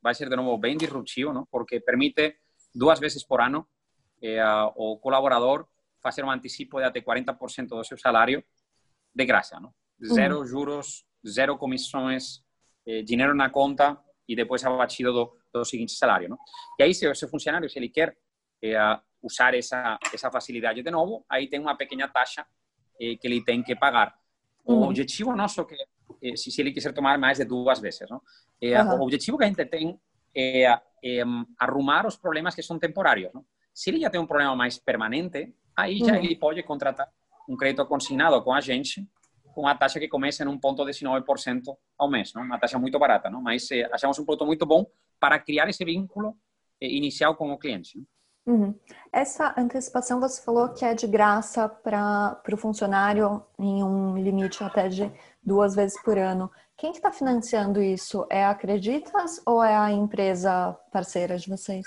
vai 0.00 0.14
ser 0.14 0.28
de 0.28 0.36
novo 0.36 0.56
bem 0.58 0.76
disruptivo, 0.76 1.32
não? 1.32 1.46
Porque 1.46 1.80
permite 1.80 2.36
duas 2.74 3.00
vezes 3.00 3.24
por 3.24 3.40
ano 3.40 3.66
o 4.76 4.98
colaborador 4.98 5.66
fazer 6.00 6.24
um 6.24 6.30
antecipo 6.30 6.78
de 6.78 6.84
até 6.84 7.00
40% 7.00 7.68
do 7.68 7.84
seu 7.84 7.98
salário 7.98 8.44
de 9.14 9.24
graça, 9.24 9.58
não? 9.60 9.72
Zero 10.04 10.38
uhum. 10.38 10.46
juros, 10.46 11.04
zero 11.26 11.56
comissões, 11.56 12.42
eh, 12.86 13.02
dinheiro 13.02 13.34
na 13.34 13.50
conta 13.50 13.98
e 14.28 14.36
depois 14.36 14.64
abatido 14.64 15.12
do, 15.12 15.36
do 15.52 15.64
seguinte 15.64 15.92
salário. 15.92 16.28
Não? 16.28 16.38
E 16.78 16.82
aí, 16.82 16.94
se 16.94 17.06
esse 17.06 17.26
funcionário, 17.28 17.68
se 17.68 17.78
ele 17.78 17.88
quer 17.88 18.16
eh, 18.62 19.00
usar 19.22 19.54
essa, 19.54 19.98
essa 20.12 20.30
facilidade 20.30 20.82
de 20.82 20.90
novo, 20.90 21.24
aí 21.28 21.48
tem 21.48 21.60
uma 21.60 21.76
pequena 21.76 22.08
taxa 22.08 22.46
eh, 23.00 23.16
que 23.16 23.26
ele 23.26 23.42
tem 23.44 23.62
que 23.62 23.74
pagar. 23.74 24.14
O 24.64 24.74
uhum. 24.74 24.88
objetivo 24.88 25.34
nosso, 25.34 25.64
que, 25.64 25.76
eh, 26.22 26.36
se, 26.36 26.50
se 26.50 26.60
ele 26.60 26.72
quiser 26.72 26.92
tomar 26.92 27.18
mais 27.18 27.38
de 27.38 27.44
duas 27.44 27.80
vezes, 27.80 28.08
não? 28.08 28.20
Uhum. 28.60 29.00
o 29.00 29.02
objetivo 29.02 29.38
que 29.38 29.44
a 29.44 29.46
gente 29.46 29.64
tem 29.66 29.98
é, 30.34 30.64
é, 31.04 31.22
arrumar 31.58 32.06
os 32.06 32.16
problemas 32.16 32.54
que 32.54 32.62
são 32.62 32.78
temporários. 32.78 33.32
Não? 33.32 33.44
Se 33.72 33.90
ele 33.90 34.00
já 34.00 34.10
tem 34.10 34.20
um 34.20 34.26
problema 34.26 34.54
mais 34.54 34.78
permanente, 34.78 35.54
aí 35.76 35.98
já 35.98 36.14
uhum. 36.14 36.24
ele 36.24 36.36
pode 36.36 36.62
contratar 36.64 37.08
um 37.48 37.56
crédito 37.56 37.86
consignado 37.86 38.42
com 38.42 38.52
a 38.52 38.60
gente 38.60 39.06
uma 39.56 39.74
taxa 39.74 39.98
que 39.98 40.08
começa 40.08 40.44
em 40.44 40.46
1,19% 40.46 41.62
ao 41.98 42.10
mês, 42.10 42.32
não? 42.34 42.42
uma 42.42 42.58
taxa 42.58 42.78
muito 42.78 42.98
barata, 42.98 43.28
não? 43.30 43.40
mas 43.40 43.70
eh, 43.70 43.88
achamos 43.92 44.18
um 44.18 44.24
produto 44.24 44.46
muito 44.46 44.64
bom 44.64 44.86
para 45.18 45.38
criar 45.38 45.68
esse 45.68 45.84
vínculo 45.84 46.36
eh, 46.80 46.88
inicial 46.88 47.34
com 47.34 47.50
o 47.52 47.58
cliente. 47.58 48.02
Uhum. 48.46 48.74
Essa 49.12 49.54
antecipação 49.58 50.18
você 50.20 50.42
falou 50.42 50.70
que 50.70 50.82
é 50.84 50.94
de 50.94 51.06
graça 51.06 51.68
para 51.68 52.40
o 52.50 52.56
funcionário 52.56 53.44
em 53.58 53.84
um 53.84 54.16
limite 54.16 54.64
até 54.64 54.88
de 54.88 55.12
duas 55.42 55.74
vezes 55.74 56.00
por 56.02 56.16
ano. 56.16 56.50
Quem 56.74 56.92
está 56.92 57.12
financiando 57.12 57.82
isso? 57.82 58.26
É 58.30 58.44
a 58.44 58.50
Acreditas 58.50 59.42
ou 59.44 59.62
é 59.62 59.76
a 59.76 59.92
empresa 59.92 60.72
parceira 60.90 61.36
de 61.36 61.46
vocês? 61.46 61.84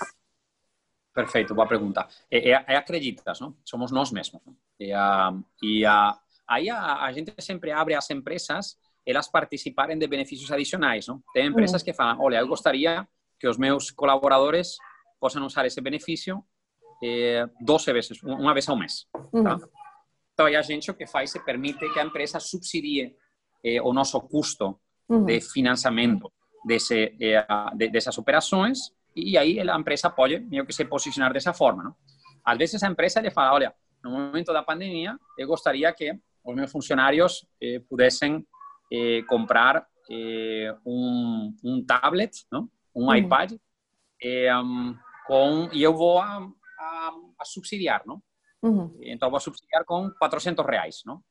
Perfeito, 1.12 1.54
boa 1.54 1.66
pergunta. 1.66 2.06
É, 2.30 2.50
é, 2.50 2.64
é 2.68 2.76
Acreditas, 2.76 3.40
não? 3.40 3.56
Somos 3.64 3.90
nós 3.90 4.12
mesmos. 4.12 4.40
E, 4.78 4.92
a, 4.92 5.34
e 5.62 5.84
a, 5.84 6.16
aí 6.48 6.70
a, 6.70 7.04
a 7.04 7.12
gente 7.12 7.32
sempre 7.40 7.70
abre 7.70 7.94
as 7.94 8.08
empresas 8.10 8.76
elas 9.04 9.28
participarem 9.28 9.98
de 9.98 10.06
benefícios 10.06 10.50
adicionais, 10.50 11.06
não? 11.06 11.22
Tem 11.34 11.46
empresas 11.46 11.82
uhum. 11.82 11.84
que 11.84 11.92
falam, 11.92 12.20
olha, 12.20 12.36
eu 12.36 12.46
gostaria 12.46 13.06
que 13.38 13.48
os 13.48 13.58
meus 13.58 13.90
colaboradores 13.90 14.76
possam 15.20 15.44
usar 15.44 15.66
esse 15.66 15.80
benefício 15.80 16.44
eh, 17.02 17.44
12 17.60 17.92
vezes, 17.92 18.22
uma 18.22 18.52
vez 18.52 18.68
ao 18.68 18.76
mês. 18.76 19.06
Uhum. 19.32 19.42
Tá? 19.42 19.58
Então, 20.32 20.46
aí 20.46 20.56
a 20.56 20.62
gente 20.62 20.90
o 20.90 20.94
que 20.94 21.06
faz 21.06 21.34
é 21.34 21.40
permite 21.40 21.88
que 21.92 21.98
a 21.98 22.04
empresa 22.04 22.38
subsidie 22.38 23.14
eh, 23.64 23.82
o 23.82 23.92
nosso 23.92 24.20
custo 24.20 24.80
uhum. 25.08 25.24
de 25.24 25.40
financiamento 25.40 26.32
desse, 26.64 27.16
eh, 27.20 27.46
de, 27.74 27.88
dessas 27.90 28.16
operações 28.18 28.78
e 29.14 29.36
aí 29.36 29.60
a 29.60 29.78
empresa 29.78 30.08
pode 30.10 30.38
meio 30.40 30.64
que 30.64 30.72
se 30.72 30.84
posicionar 30.84 31.32
dessa 31.32 31.52
forma. 31.52 31.82
Não? 31.82 31.96
Às 32.44 32.58
vezes 32.58 32.82
a 32.82 32.88
empresa 32.88 33.20
lhe 33.20 33.30
fala, 33.30 33.52
olha, 33.52 33.74
no 34.02 34.10
momento 34.10 34.52
da 34.52 34.62
pandemia, 34.62 35.18
eu 35.36 35.46
gostaria 35.46 35.92
que 35.92 36.18
os 36.44 36.54
meus 36.54 36.70
funcionários 36.70 37.46
eh, 37.60 37.80
pudessem 37.88 38.46
eh, 38.92 39.22
comprar 39.28 39.86
eh, 40.10 40.74
um, 40.84 41.54
um, 41.64 41.84
tablet, 41.84 42.44
não? 42.50 42.68
um 42.94 43.06
uhum. 43.06 43.14
iPad, 43.14 43.52
um, 44.64 44.96
com, 45.26 45.68
e 45.72 45.82
eu 45.82 45.94
vou 45.94 46.18
a, 46.18 46.48
a, 46.78 47.12
a 47.38 47.44
subsidiar, 47.44 48.02
não? 48.06 48.22
Uhum. 48.62 48.96
Então, 49.02 49.30
vou 49.30 49.40
subsidiar 49.40 49.84
com 49.84 50.10
400 50.18 50.64
reais, 50.64 51.02
não? 51.04 51.22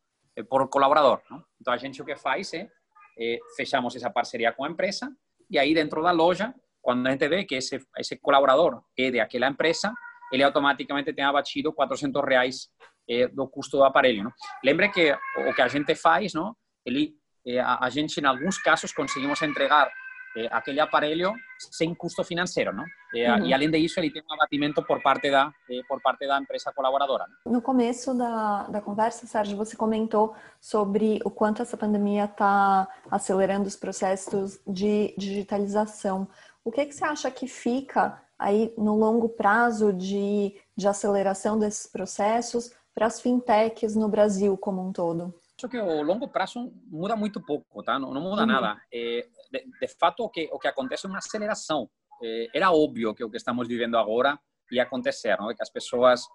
Por 0.49 0.67
colaborador, 0.69 1.21
não? 1.29 1.43
Então, 1.59 1.73
a 1.73 1.77
gente 1.77 2.01
o 2.01 2.05
que 2.05 2.15
faz 2.15 2.53
é, 2.53 2.69
é 3.17 3.39
fechamos 3.55 3.95
essa 3.95 4.09
parceria 4.09 4.51
com 4.51 4.65
a 4.65 4.69
empresa 4.69 5.13
e 5.49 5.59
aí 5.59 5.73
dentro 5.73 6.01
da 6.01 6.11
loja, 6.11 6.55
quando 6.81 7.05
a 7.05 7.11
gente 7.11 7.27
vê 7.27 7.43
que 7.43 7.55
esse, 7.55 7.79
esse 7.97 8.15
colaborador 8.17 8.81
é 8.97 9.11
de 9.11 9.19
aquela 9.19 9.47
empresa, 9.47 9.93
ele 10.31 10.43
automaticamente 10.43 11.13
tem 11.13 11.25
abatido 11.25 11.73
400 11.73 12.23
reais 12.23 12.69
é, 13.09 13.27
do 13.27 13.47
custo 13.47 13.77
do 13.77 13.83
aparelho. 13.83 14.23
Não? 14.23 14.33
Lembre 14.63 14.89
que 14.89 15.17
o 15.37 15.53
que 15.53 15.61
a 15.61 15.67
gente 15.67 15.95
faz, 15.95 16.33
não? 16.33 16.55
ele 16.85 17.15
eh, 17.45 17.59
a, 17.59 17.89
gente, 17.89 18.19
em 18.19 18.25
alguns 18.25 18.57
casos, 18.57 18.93
conseguimos 18.93 19.41
entregar 19.41 19.89
eh, 20.35 20.47
aquele 20.51 20.79
aparelho 20.79 21.33
sem 21.71 21.93
custo 21.93 22.23
financeiro, 22.23 22.73
não? 22.73 22.85
E, 23.13 23.27
uhum. 23.27 23.45
e, 23.45 23.53
além 23.53 23.69
disso, 23.69 23.99
ele 23.99 24.11
tem 24.11 24.21
um 24.21 24.33
abatimento 24.33 24.83
por 24.83 25.01
parte 25.01 25.29
da, 25.29 25.51
eh, 25.69 25.81
por 25.87 26.01
parte 26.01 26.27
da 26.27 26.39
empresa 26.39 26.71
colaboradora. 26.73 27.25
Não? 27.45 27.53
No 27.53 27.61
começo 27.61 28.13
da, 28.13 28.63
da 28.63 28.81
conversa, 28.81 29.25
Sérgio, 29.25 29.57
você 29.57 29.75
comentou 29.75 30.35
sobre 30.59 31.19
o 31.25 31.31
quanto 31.31 31.61
essa 31.61 31.77
pandemia 31.77 32.25
está 32.25 32.87
acelerando 33.09 33.67
os 33.67 33.75
processos 33.75 34.59
de 34.67 35.13
digitalização. 35.17 36.27
O 36.63 36.71
que, 36.71 36.85
que 36.85 36.93
você 36.93 37.03
acha 37.03 37.31
que 37.31 37.47
fica 37.47 38.21
aí 38.37 38.73
no 38.77 38.95
longo 38.95 39.29
prazo 39.29 39.91
de, 39.93 40.55
de 40.75 40.87
aceleração 40.87 41.57
desses 41.57 41.87
processos 41.87 42.71
para 42.93 43.05
as 43.05 43.21
fintechs 43.21 43.95
no 43.95 44.09
Brasil 44.09 44.57
como 44.57 44.87
um 44.87 44.91
todo? 44.91 45.33
Acho 45.57 45.69
que 45.69 45.77
o 45.77 46.01
longo 46.01 46.27
prazo 46.27 46.73
muda 46.87 47.15
muito 47.15 47.39
pouco, 47.39 47.83
tá? 47.83 47.99
Não, 47.99 48.13
não 48.13 48.21
muda 48.21 48.41
uhum. 48.41 48.47
nada. 48.47 48.81
É, 48.91 49.27
de, 49.51 49.65
de, 49.79 49.87
fato, 49.87 50.23
o 50.23 50.29
que, 50.29 50.49
o 50.51 50.57
que 50.57 50.67
acontece 50.67 51.05
é 51.05 51.09
uma 51.09 51.19
aceleração. 51.19 51.89
É, 52.23 52.47
era 52.53 52.71
óbvio 52.71 53.13
que 53.13 53.23
o 53.23 53.29
que 53.29 53.37
estamos 53.37 53.67
vivendo 53.67 53.95
agora 53.95 54.39
ia 54.71 54.83
acontecer, 54.83 55.37
não? 55.37 55.53
que 55.53 55.61
as 55.61 55.69
pessoas 55.69 56.25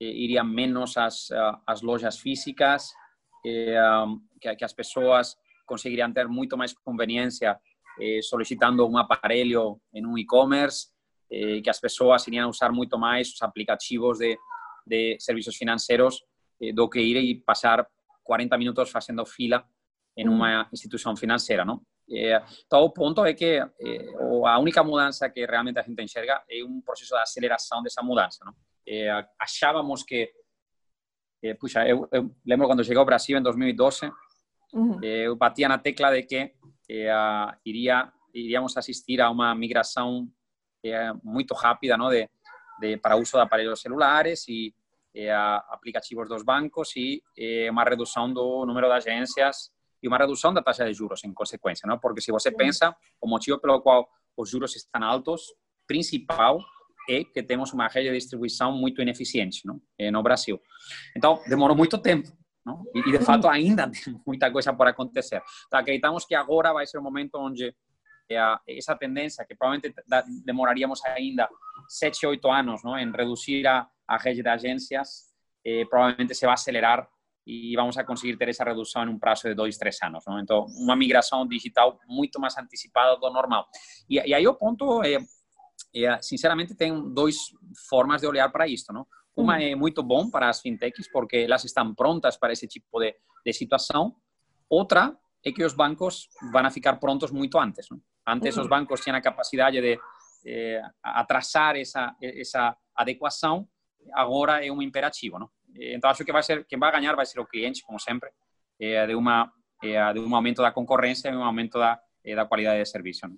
é, 0.00 0.04
iriam 0.04 0.44
menos 0.44 0.96
às, 0.96 1.28
às 1.66 1.80
lojas 1.80 2.18
físicas, 2.18 2.92
que, 3.42 4.56
que, 4.56 4.64
as 4.64 4.72
pessoas 4.72 5.36
conseguiriam 5.66 6.12
ter 6.12 6.28
muito 6.28 6.56
mais 6.56 6.72
conveniência 6.72 7.58
solicitando 8.22 8.88
um 8.88 8.96
aparelho 8.96 9.80
em 9.92 10.06
um 10.06 10.16
e-commerce, 10.16 10.88
que 11.28 11.68
as 11.68 11.80
pessoas 11.80 12.26
iriam 12.28 12.48
usar 12.48 12.70
muito 12.70 12.96
mais 12.96 13.32
os 13.32 13.42
aplicativos 13.42 14.18
de, 14.18 14.38
de 14.86 15.16
serviços 15.20 15.56
financeiros 15.56 16.22
do 16.74 16.88
que 16.88 17.00
ir 17.00 17.16
e 17.16 17.34
passar 17.40 17.86
40 18.22 18.56
minutos 18.56 18.90
fazendo 18.90 19.24
fila 19.26 19.64
em 20.16 20.28
uma 20.28 20.68
instituição 20.72 21.16
financeira, 21.16 21.64
não? 21.64 21.80
Eh, 22.10 22.42
todo 22.68 22.84
o 22.84 22.90
ponto 22.90 23.24
é 23.24 23.32
que 23.32 23.56
eh, 23.56 24.14
a 24.46 24.58
única 24.58 24.82
mudança 24.82 25.30
que 25.30 25.46
realmente 25.46 25.78
a 25.78 25.82
gente 25.82 26.02
enxerga 26.02 26.42
é 26.48 26.62
um 26.64 26.80
processo 26.80 27.14
de 27.14 27.20
aceleração 27.20 27.82
dessa 27.82 28.02
mudança, 28.02 28.44
não? 28.44 28.54
Eh, 28.86 29.26
achávamos 29.38 30.02
que, 30.02 30.30
eh, 31.42 31.54
puxa, 31.54 31.86
eu, 31.86 32.08
eu, 32.12 32.34
lembro 32.44 32.66
quando 32.66 32.84
cheguei 32.84 32.98
ao 32.98 33.06
Brasil 33.06 33.38
em 33.38 33.42
2012, 33.42 34.12
uhum. 34.74 34.98
eh, 35.02 35.26
eu 35.26 35.36
batia 35.36 35.68
na 35.68 35.78
tecla 35.78 36.10
de 36.10 36.22
que 36.24 36.52
eh, 36.90 37.56
iria, 37.64 38.12
iríamos 38.34 38.76
assistir 38.76 39.20
a 39.20 39.30
uma 39.30 39.54
migração 39.54 40.28
muito 41.22 41.54
rápida, 41.54 41.96
não? 41.96 42.10
De, 42.10 42.28
de, 42.82 42.96
para 42.96 43.16
uso 43.16 43.32
de 43.32 43.40
aparelhos 43.40 43.80
celulares 43.80 44.44
e 44.48 44.74
eh, 45.14 45.30
aplicativos 45.30 46.28
dos 46.28 46.42
bancos 46.42 46.94
e 46.96 47.22
eh, 47.38 47.70
uma 47.70 47.84
redução 47.84 48.32
do 48.32 48.66
número 48.66 48.88
de 48.88 48.94
agências 48.94 49.70
e 50.02 50.08
uma 50.08 50.18
redução 50.18 50.52
da 50.52 50.62
taxa 50.62 50.84
de 50.84 50.92
juros 50.92 51.22
em 51.24 51.32
consequência, 51.32 51.86
não? 51.86 51.98
Porque 51.98 52.20
se 52.20 52.32
você 52.32 52.50
pensa, 52.50 52.94
o 53.20 53.28
motivo 53.28 53.58
pelo 53.58 53.80
qual 53.80 54.08
os 54.36 54.50
juros 54.50 54.74
estão 54.74 55.02
altos, 55.04 55.42
principal 55.86 56.58
é 57.08 57.24
que 57.24 57.42
temos 57.42 57.72
uma 57.72 57.86
rede 57.88 58.10
de 58.10 58.16
distribuição 58.16 58.72
muito 58.72 59.00
ineficiente 59.00 59.62
não? 59.64 59.80
No 60.12 60.22
Brasil. 60.22 60.60
Então, 61.16 61.40
demorou 61.48 61.76
muito 61.76 61.98
tempo. 61.98 62.28
Não? 62.64 62.84
E, 62.94 63.02
de 63.02 63.18
fato, 63.18 63.48
ainda 63.48 63.90
tem 63.90 64.20
muita 64.26 64.50
coisa 64.50 64.72
por 64.72 64.86
acontecer. 64.86 65.42
Então, 65.66 65.78
acreditamos 65.80 66.24
que 66.24 66.34
agora 66.34 66.72
vai 66.72 66.86
ser 66.86 66.98
o 66.98 67.02
momento 67.02 67.34
onde 67.36 67.74
essa 68.34 68.96
tendência, 68.96 69.44
que 69.44 69.54
provavelmente 69.54 69.94
demoraríamos 70.44 71.04
ainda 71.04 71.48
7, 71.88 72.26
8 72.26 72.50
anos 72.50 72.82
não? 72.84 72.98
em 72.98 73.10
reduzir 73.10 73.66
a, 73.66 73.86
a 74.06 74.16
rede 74.16 74.42
de 74.42 74.48
agências, 74.48 75.32
eh, 75.64 75.84
provavelmente 75.86 76.34
se 76.34 76.44
vai 76.44 76.54
acelerar 76.54 77.08
e 77.46 77.74
vamos 77.74 77.96
a 77.98 78.04
conseguir 78.04 78.36
ter 78.36 78.48
essa 78.48 78.64
redução 78.64 79.04
em 79.04 79.08
um 79.08 79.18
prazo 79.18 79.48
de 79.48 79.54
dois, 79.54 79.76
três 79.76 80.00
anos. 80.02 80.24
Não? 80.26 80.38
Então, 80.38 80.66
uma 80.78 80.94
migração 80.94 81.46
digital 81.46 81.98
muito 82.06 82.40
mais 82.40 82.56
antecipada 82.56 83.16
do 83.16 83.30
normal. 83.30 83.66
E, 84.08 84.16
e 84.16 84.34
aí 84.34 84.46
o 84.46 84.54
ponto 84.54 85.02
é, 85.02 85.18
é, 85.94 86.22
sinceramente, 86.22 86.74
tem 86.74 87.12
duas 87.12 87.36
formas 87.88 88.20
de 88.20 88.26
olhar 88.26 88.48
para 88.50 88.68
isto. 88.68 88.92
Não? 88.92 89.06
Uma 89.36 89.60
é 89.60 89.74
muito 89.74 90.02
bom 90.02 90.30
para 90.30 90.48
as 90.48 90.60
fintechs, 90.60 91.10
porque 91.10 91.36
elas 91.38 91.64
estão 91.64 91.94
prontas 91.94 92.36
para 92.36 92.52
esse 92.52 92.68
tipo 92.68 93.00
de, 93.00 93.14
de 93.44 93.52
situação. 93.52 94.14
Outra 94.68 95.16
é 95.44 95.50
que 95.50 95.64
os 95.64 95.74
bancos 95.74 96.28
vão 96.52 96.70
ficar 96.70 96.96
prontos 96.96 97.30
muito 97.30 97.58
antes. 97.58 97.88
Não? 97.90 98.00
Antes, 98.26 98.56
os 98.56 98.68
bancos 98.68 99.00
tinham 99.00 99.16
a 99.16 99.20
capacidade 99.20 99.80
de 99.80 99.98
eh, 100.46 100.82
atrasar 101.02 101.76
essa, 101.76 102.14
essa 102.20 102.76
adequação 102.94 103.68
agora 104.12 104.64
é 104.64 104.70
um 104.70 104.82
imperativo, 104.82 105.38
não? 105.38 105.48
Então 105.76 106.10
acho 106.10 106.24
que 106.24 106.32
vai 106.32 106.42
ser 106.42 106.66
quem 106.66 106.78
vai 106.78 106.90
ganhar 106.92 107.14
vai 107.14 107.26
ser 107.26 107.40
o 107.40 107.46
cliente, 107.46 107.82
como 107.82 107.98
sempre, 107.98 108.30
é, 108.80 109.06
de 109.06 109.14
uma 109.14 109.50
é, 109.82 110.12
de 110.12 110.20
um 110.20 110.34
aumento 110.34 110.60
da 110.60 110.70
concorrência 110.70 111.28
e 111.28 111.36
um 111.36 111.44
aumento 111.44 111.78
da 111.78 111.98
da 112.34 112.44
qualidade 112.44 112.82
de 112.82 112.88
serviço. 112.88 113.26
Não? 113.26 113.36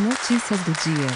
Notícias 0.00 0.60
do 0.64 0.72
dia. 0.72 1.08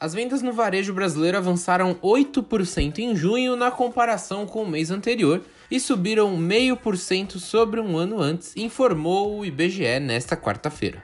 As 0.00 0.12
vendas 0.12 0.42
no 0.42 0.52
varejo 0.52 0.92
brasileiro 0.92 1.38
avançaram 1.38 1.94
8% 1.96 2.98
em 2.98 3.14
junho 3.14 3.54
na 3.54 3.70
comparação 3.70 4.46
com 4.46 4.62
o 4.62 4.68
mês 4.68 4.90
anterior 4.90 5.42
e 5.70 5.80
subiram 5.80 6.36
0,5% 6.38 7.38
sobre 7.38 7.80
um 7.80 7.96
ano 7.96 8.20
antes, 8.20 8.54
informou 8.56 9.38
o 9.38 9.44
IBGE 9.44 10.00
nesta 10.00 10.36
quarta-feira. 10.36 11.02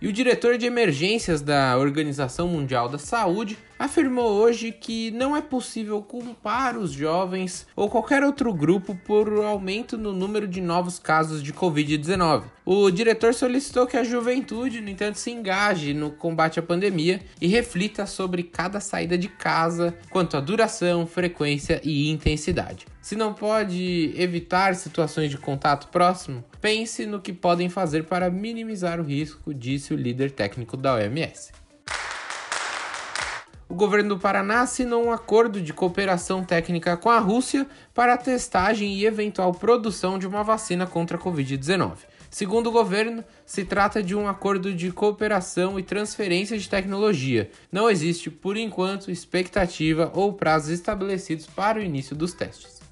E 0.00 0.08
o 0.08 0.12
diretor 0.12 0.58
de 0.58 0.66
emergências 0.66 1.40
da 1.40 1.78
Organização 1.78 2.48
Mundial 2.48 2.88
da 2.88 2.98
Saúde 2.98 3.56
afirmou 3.78 4.30
hoje 4.30 4.72
que 4.72 5.10
não 5.10 5.36
é 5.36 5.40
possível 5.40 6.00
culpar 6.02 6.76
os 6.76 6.92
jovens 6.92 7.66
ou 7.74 7.88
qualquer 7.88 8.22
outro 8.22 8.52
grupo 8.52 8.94
por 9.04 9.28
aumento 9.44 9.98
no 9.98 10.12
número 10.12 10.46
de 10.46 10.60
novos 10.60 10.98
casos 10.98 11.42
de 11.42 11.52
Covid-19. 11.52 12.44
O 12.64 12.90
diretor 12.90 13.34
solicitou 13.34 13.86
que 13.86 13.96
a 13.96 14.04
juventude, 14.04 14.80
no 14.80 14.88
entanto, 14.88 15.18
se 15.18 15.30
engaje 15.30 15.92
no 15.92 16.10
combate 16.10 16.60
à 16.60 16.62
pandemia 16.62 17.20
e 17.40 17.48
reflita 17.48 18.06
sobre 18.06 18.44
cada 18.44 18.78
saída 18.78 19.18
de 19.18 19.28
casa 19.28 19.96
quanto 20.10 20.36
à 20.36 20.40
duração, 20.40 21.06
frequência 21.06 21.80
e 21.82 22.08
intensidade. 22.08 22.86
Se 23.00 23.16
não 23.16 23.34
pode 23.34 24.14
evitar 24.16 24.76
situações 24.76 25.28
de 25.28 25.36
contato 25.36 25.88
próximo, 25.88 26.44
pense 26.60 27.04
no 27.04 27.20
que 27.20 27.32
podem 27.32 27.68
fazer 27.68 28.04
para 28.04 28.30
minimizar 28.30 29.00
o 29.00 29.04
risco, 29.04 29.52
disse 29.52 29.92
o 29.92 29.96
líder 29.96 30.30
técnico 30.30 30.76
da 30.76 30.94
OMS 30.94 31.61
o 33.72 33.74
governo 33.74 34.10
do 34.10 34.18
Paraná 34.18 34.60
assinou 34.60 35.02
um 35.02 35.10
acordo 35.10 35.58
de 35.58 35.72
cooperação 35.72 36.44
técnica 36.44 36.94
com 36.94 37.08
a 37.08 37.18
Rússia 37.18 37.66
para 37.94 38.12
a 38.12 38.18
testagem 38.18 38.92
e 38.92 39.06
eventual 39.06 39.50
produção 39.54 40.18
de 40.18 40.26
uma 40.26 40.44
vacina 40.44 40.86
contra 40.86 41.16
a 41.16 41.20
Covid-19. 41.20 41.92
Segundo 42.30 42.66
o 42.66 42.70
governo, 42.70 43.24
se 43.46 43.64
trata 43.64 44.02
de 44.02 44.14
um 44.14 44.28
acordo 44.28 44.74
de 44.74 44.92
cooperação 44.92 45.78
e 45.78 45.82
transferência 45.82 46.58
de 46.58 46.68
tecnologia. 46.68 47.50
Não 47.72 47.88
existe, 47.88 48.30
por 48.30 48.58
enquanto, 48.58 49.10
expectativa 49.10 50.12
ou 50.14 50.34
prazos 50.34 50.68
estabelecidos 50.68 51.46
para 51.46 51.78
o 51.78 51.82
início 51.82 52.14
dos 52.14 52.34
testes. 52.34 52.82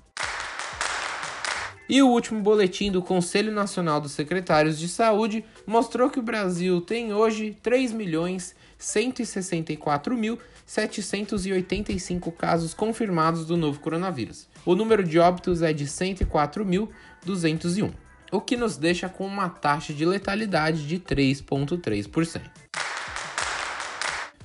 E 1.90 2.02
o 2.02 2.08
último 2.08 2.40
boletim 2.40 2.90
do 2.90 3.02
Conselho 3.02 3.52
Nacional 3.52 4.00
dos 4.00 4.12
Secretários 4.12 4.78
de 4.78 4.88
Saúde 4.88 5.44
mostrou 5.66 6.08
que 6.08 6.20
o 6.20 6.22
Brasil 6.22 6.80
tem 6.80 7.12
hoje 7.12 7.54
3 7.62 7.92
milhões 7.92 8.54
164 8.80 10.16
mil 10.16 10.38
785 10.70 12.30
casos 12.30 12.72
confirmados 12.72 13.44
do 13.44 13.56
novo 13.56 13.80
coronavírus. 13.80 14.46
O 14.64 14.76
número 14.76 15.02
de 15.02 15.18
óbitos 15.18 15.62
é 15.62 15.72
de 15.72 15.84
104.201, 15.84 17.92
o 18.30 18.40
que 18.40 18.56
nos 18.56 18.76
deixa 18.76 19.08
com 19.08 19.26
uma 19.26 19.48
taxa 19.48 19.92
de 19.92 20.04
letalidade 20.04 20.86
de 20.86 21.00
3,3%. 21.00 22.42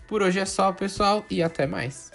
Por 0.08 0.24
hoje 0.24 0.40
é 0.40 0.46
só, 0.46 0.72
pessoal, 0.72 1.24
e 1.30 1.44
até 1.44 1.68
mais. 1.68 2.12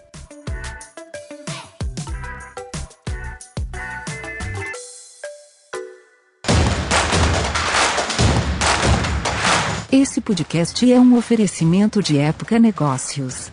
Esse 9.92 10.20
podcast 10.20 10.92
é 10.92 10.98
um 10.98 11.16
oferecimento 11.16 12.02
de 12.02 12.18
Época 12.18 12.58
Negócios. 12.58 13.52